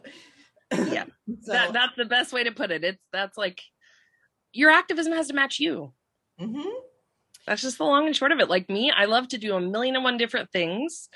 [0.72, 1.04] Yeah.
[1.42, 3.60] so that that's the best way to put it it's that's like
[4.52, 5.92] your activism has to match you
[6.40, 6.64] mhm.
[7.46, 9.60] that's just the long and short of it like me i love to do a
[9.60, 11.08] million and one different things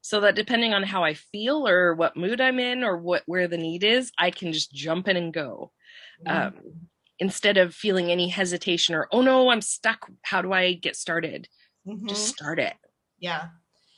[0.00, 3.48] so that depending on how i feel or what mood i'm in or what where
[3.48, 5.70] the need is i can just jump in and go
[6.26, 6.54] um,
[7.18, 11.48] instead of feeling any hesitation or oh no i'm stuck how do i get started
[11.86, 12.08] Mhm.
[12.08, 12.74] just start it
[13.18, 13.48] yeah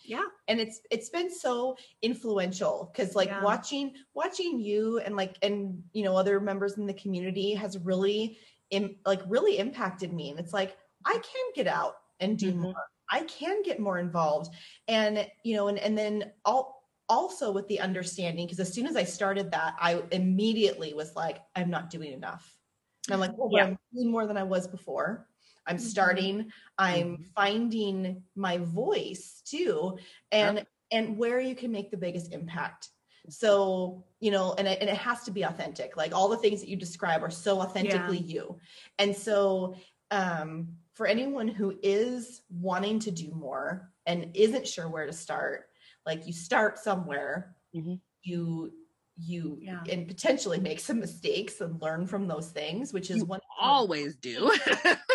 [0.04, 0.24] Yeah.
[0.48, 3.42] and it's it's been so influential because like Yeah.
[3.42, 8.38] watching watching you and like and you know other members in the community has really
[8.70, 12.56] Im- like really impacted me and it's like i can get out and do Mhm.
[12.56, 12.74] more
[13.10, 14.54] i can get more involved
[14.88, 18.96] and you know and and then all also with the understanding because as soon as
[18.96, 22.58] i started that i immediately was like i'm not doing enough
[23.06, 23.64] and i'm like well Yeah.
[23.66, 25.28] i'm doing more than i was before
[25.66, 25.80] i'm Mhm.
[25.80, 27.24] starting i'm Mhm.
[27.34, 29.98] finding my voice too
[30.32, 32.90] and and where you can make the biggest impact
[33.30, 36.60] so you know and it, and it has to be authentic like all the things
[36.60, 38.58] that you describe are so authentically you
[38.98, 39.74] and so
[40.10, 45.66] um for anyone who is wanting to do more and isn't sure where to start
[46.06, 48.00] like you start somewhere Mhm.
[48.22, 48.72] you
[49.16, 49.82] you Yeah.
[49.90, 54.16] and potentially make some mistakes and learn from those things which is You one always
[54.16, 54.52] do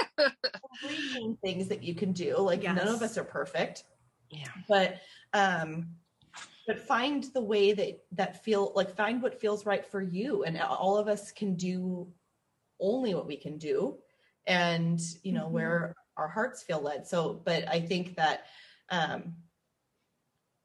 [1.43, 2.37] things that you can do.
[2.37, 3.83] Like none of us are perfect.
[4.29, 4.47] Yeah.
[4.67, 4.99] But
[5.33, 5.95] um
[6.67, 10.43] but find the way that that feel like find what feels right for you.
[10.43, 12.07] And all of us can do
[12.79, 13.97] only what we can do.
[14.47, 15.51] And you know Mhm.
[15.51, 17.07] where our hearts feel led.
[17.07, 18.45] So but i think that
[18.89, 19.35] um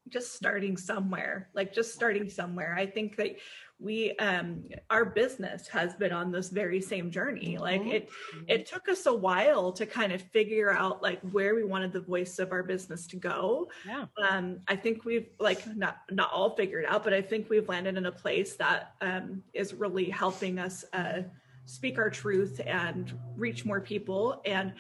[0.09, 2.75] just starting somewhere like just starting somewhere.
[2.77, 3.37] I think that
[3.81, 7.59] we um our business has been on this very same journey.
[7.59, 8.09] Like it
[8.47, 12.01] it took us a while to kind of figure out like where we wanted the
[12.01, 13.71] voice of our business to go.
[13.87, 14.07] Yeah.
[14.29, 17.97] Um i think we've like not not all figured out but i think we've landed
[17.97, 21.23] in a place that um is really helping us uh
[21.67, 24.41] speak our truth and reach more people.
[24.45, 24.75] And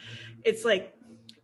[0.44, 0.94] it's like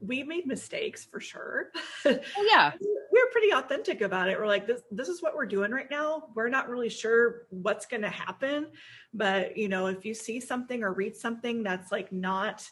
[0.01, 1.71] we made mistakes for sure
[2.07, 2.19] oh
[2.51, 2.73] yeah
[3.13, 4.39] we're pretty authentic about it.
[4.39, 6.29] We're like, this, this is what we're doing right now.
[6.35, 8.69] We're not really sure what's going to happen,
[9.13, 12.65] but you know, if you see something or read something that's like not,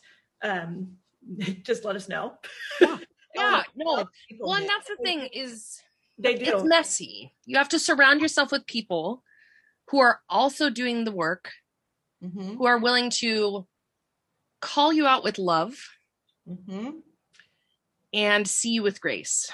[0.43, 0.93] um,
[1.64, 2.35] just let us know.
[2.81, 4.07] yeah no
[4.39, 5.81] well and that's the thing is
[6.18, 6.45] They do.
[6.55, 7.35] it's messy.
[7.45, 9.24] You have to surround yourself with people
[9.89, 11.51] who are also doing the work
[12.24, 12.57] Mm-hmm.
[12.57, 13.66] who are willing to
[14.61, 15.76] call you out with love
[16.49, 16.91] Mm-hmm.
[18.13, 19.51] And see you with grace.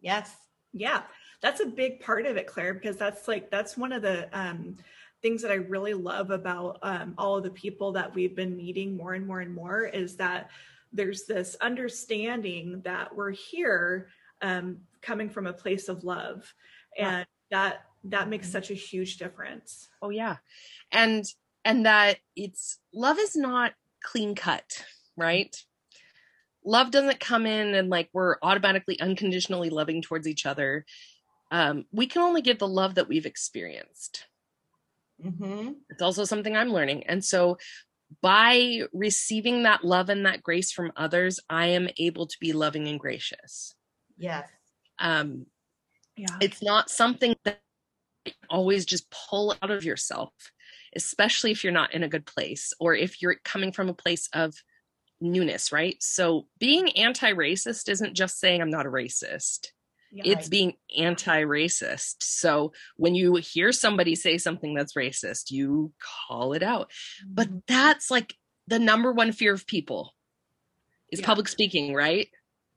[0.00, 0.34] Yes.
[0.72, 1.02] Yeah,
[1.40, 4.76] that's a big part of it, Claire, because that's like that's one of the um,
[5.22, 8.96] things that I really love about um, all of the people that we've been meeting
[8.96, 10.50] more and more and more is that
[10.92, 14.08] there's this understanding that we're here
[14.42, 16.52] um, coming from a place of love,
[16.98, 19.88] and that that makes such a huge difference.
[20.02, 20.36] Oh yeah.
[20.92, 21.24] And
[21.64, 23.72] and that it's love is not
[24.02, 24.84] clean cut,
[25.16, 25.54] right?
[26.68, 30.84] Love doesn't come in and like we're automatically unconditionally loving towards each other.
[31.50, 34.26] Um, we can only give the love that we've experienced.
[35.24, 35.72] Mm-hmm.
[35.88, 37.06] It's also something I'm learning.
[37.06, 37.56] And so
[38.20, 42.86] by receiving that love and that grace from others, I am able to be loving
[42.86, 43.74] and gracious.
[44.18, 44.46] Yes.
[44.98, 45.46] Um,
[46.18, 47.60] Yeah, it's not something that
[48.26, 50.32] you always just pull out of yourself
[50.96, 54.28] especially if you're not in a good place or if you're coming from a place
[54.32, 54.54] of
[55.20, 59.68] newness right so being anti-racist isn't just saying i'm not a racist
[60.12, 60.22] yeah.
[60.26, 65.92] it's being anti-racist so when you hear somebody say something that's racist you
[66.28, 66.90] call it out
[67.26, 67.58] but Mm-hmm.
[67.66, 68.34] that's like
[68.66, 70.14] the number one fear of people
[71.10, 71.26] is Yeah.
[71.26, 72.28] public speaking right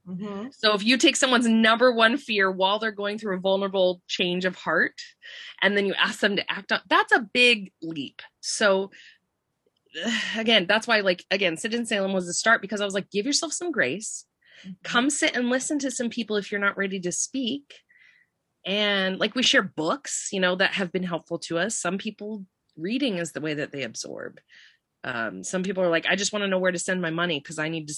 [0.08, 0.48] Mm-hmm.
[0.52, 4.46] so if you take someone's number one fear while they're going through a vulnerable change
[4.46, 4.96] of heart
[5.62, 8.24] and then you ask them to act on that's a big leap.
[8.40, 8.90] So
[10.38, 13.12] again, that's why like again, sit in Salem was the start because I was like
[13.12, 14.26] give yourself some grace.
[14.84, 17.74] Come sit and listen to some people if you're not ready to speak.
[18.64, 21.76] And like we share books, you know, that have been helpful to us.
[21.76, 22.46] Some people
[22.78, 24.40] reading is the way that they absorb.
[25.04, 27.40] Um, some people are like, I just want to know where to send my money
[27.40, 27.96] because I need to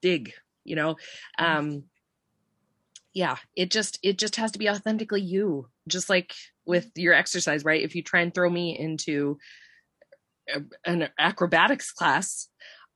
[0.00, 0.32] dig,
[0.64, 0.96] you know.
[1.38, 1.84] Um,
[3.12, 5.68] yeah, it just it just has to be authentically you.
[5.88, 6.34] Just like
[6.64, 7.82] with your exercise, right?
[7.82, 9.38] If you try and throw me into
[10.84, 12.48] an acrobatics class,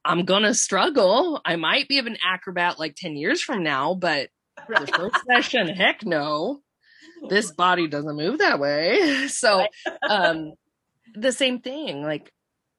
[0.05, 1.41] I'm gonna struggle.
[1.45, 4.29] I might be of an acrobat like 10 years from now, but
[4.69, 6.61] the first session, heck no.
[7.29, 9.29] This body doesn't move that way.
[9.29, 9.67] So
[10.09, 10.53] um
[11.15, 12.33] the same thing, like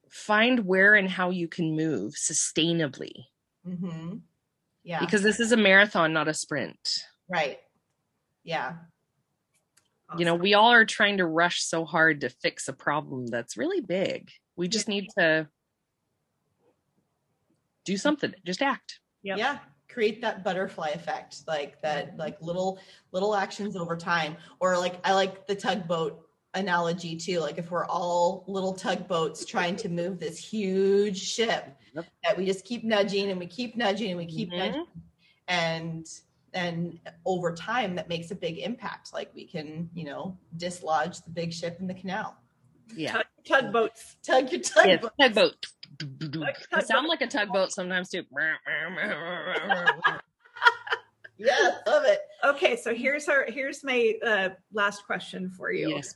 [0.10, 3.12] find where and how you can move sustainably.
[3.68, 4.18] Mm-hmm.
[4.84, 5.00] Yeah.
[5.00, 6.78] Because this is a marathon, not a sprint.
[7.28, 7.58] right.
[8.44, 8.74] Yeah.
[10.18, 13.58] You know, we all are trying to rush so hard to fix a problem that's
[13.58, 14.30] really big.
[14.58, 15.50] We just need to
[17.84, 19.00] do something, just act.
[19.24, 19.38] Yep.
[19.38, 19.60] Yeah.
[19.88, 22.80] Create that butterfly effect, like that, like little
[23.12, 24.36] little actions over time.
[24.60, 27.40] Or like I like the tugboat analogy too.
[27.40, 32.06] Like if we're all little tugboats trying to move this huge ship Yep.
[32.24, 34.58] that we just keep nudging and we keep nudging and we keep Mhm.
[34.58, 34.86] nudging
[35.48, 36.08] and
[36.54, 41.30] and over time that makes a big impact like we can you know dislodge the
[41.30, 42.36] big ship in the canal
[42.96, 43.22] Yeah.
[43.48, 44.18] Tug- tugboats.
[44.24, 45.68] tug your Yes, tugboat tugboat.
[46.74, 48.24] I sound like a tugboat sometimes too.
[51.38, 55.90] yeah love it Okay, so here's our here's my uh, last question for you.
[55.90, 56.16] yes.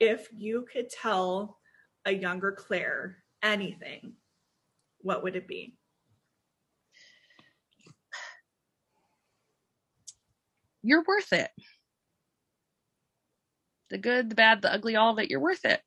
[0.00, 1.58] If you could tell
[2.04, 4.14] a younger Claire anything,
[5.00, 5.74] what would it be?
[10.82, 11.50] You're worth it.
[13.90, 15.80] The good, the bad, the ugly, all of it, you're worth it.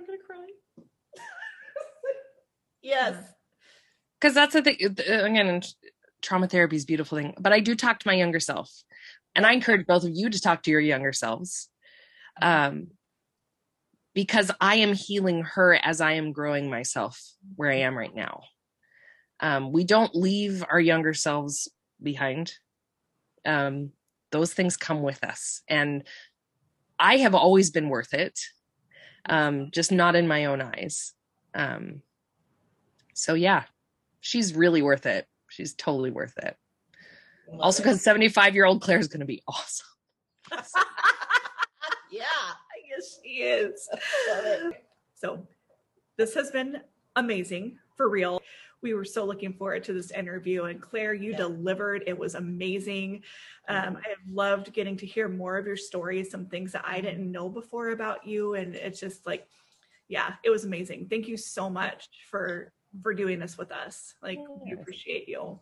[0.00, 0.46] I'm gonna cry.
[2.82, 3.16] yes.
[4.18, 5.62] Because that's the thing uh, again
[6.22, 8.70] trauma therapy is a beautiful thing but i do talk to my younger self.
[9.34, 11.68] And i encourage both of you to talk to your younger selves
[12.40, 12.88] um
[14.14, 17.20] because i am healing her as i am growing myself
[17.56, 18.42] where i am right now.
[19.40, 21.68] Um we don't leave our younger selves
[22.02, 22.54] behind.
[23.44, 23.90] Um
[24.32, 25.62] those things come with us.
[25.68, 26.06] And
[26.98, 28.38] i have always been worth it
[29.26, 31.12] um just not in my own eyes
[31.54, 32.02] um
[33.14, 33.64] so yeah
[34.20, 36.56] she's really worth it she's totally worth it
[37.50, 39.86] Love also because 75 year old claire is going to be awesome
[42.10, 42.24] yeah
[42.80, 43.88] I guess she is.
[44.28, 44.84] Love it.
[45.14, 45.46] So
[46.16, 46.80] this has been
[47.16, 48.40] amazing for real.
[48.82, 51.38] We were so looking forward to this interview, and Claire, you Yeah.
[51.38, 52.04] delivered.
[52.06, 53.24] It was amazing.
[53.68, 57.00] Um, I have loved getting to hear more of your stories, some things that I
[57.00, 59.46] didn't know before about you, and it's just like,
[60.08, 61.08] yeah, it was amazing.
[61.08, 64.16] Thank you so much for for doing this with us.
[64.20, 65.60] Like, we appreciate you.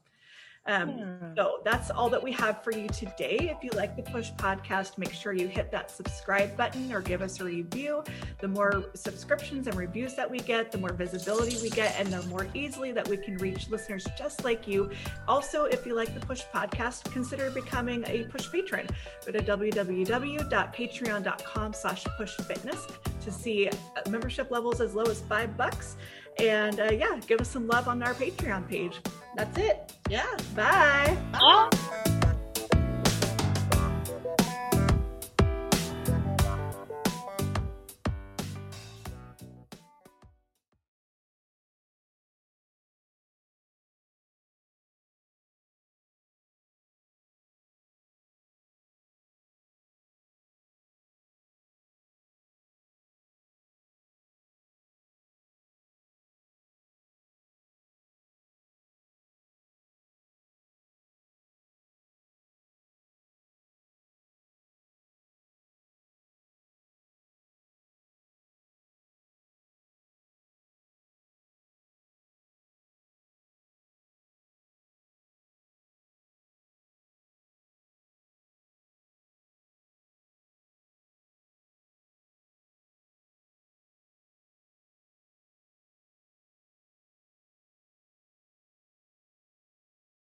[0.69, 1.07] Um, Yeah.
[1.35, 3.51] so that's all that we have for you today.
[3.57, 7.23] If you like the Push podcast, make sure you hit that subscribe button or give
[7.23, 8.05] us a review.
[8.41, 12.23] The more subscriptions and reviews that we get, the more visibility we get, and the
[12.29, 14.91] more easily that we can reach listeners just like you.
[15.27, 18.87] Also, if you like the Push podcast, consider becoming a Push patron.
[19.25, 22.91] Go to www.patreon.com slash pushfitness
[23.23, 23.71] to see
[24.09, 25.97] membership levels as low as five bucks.
[26.39, 29.01] And uh, yeah, give us some love on our Patreon page.
[29.39, 29.93] That's it.
[30.11, 30.27] Yeah.
[30.57, 31.17] Bye.
[31.31, 31.71] Bye.
[31.71, 32.18] Bye.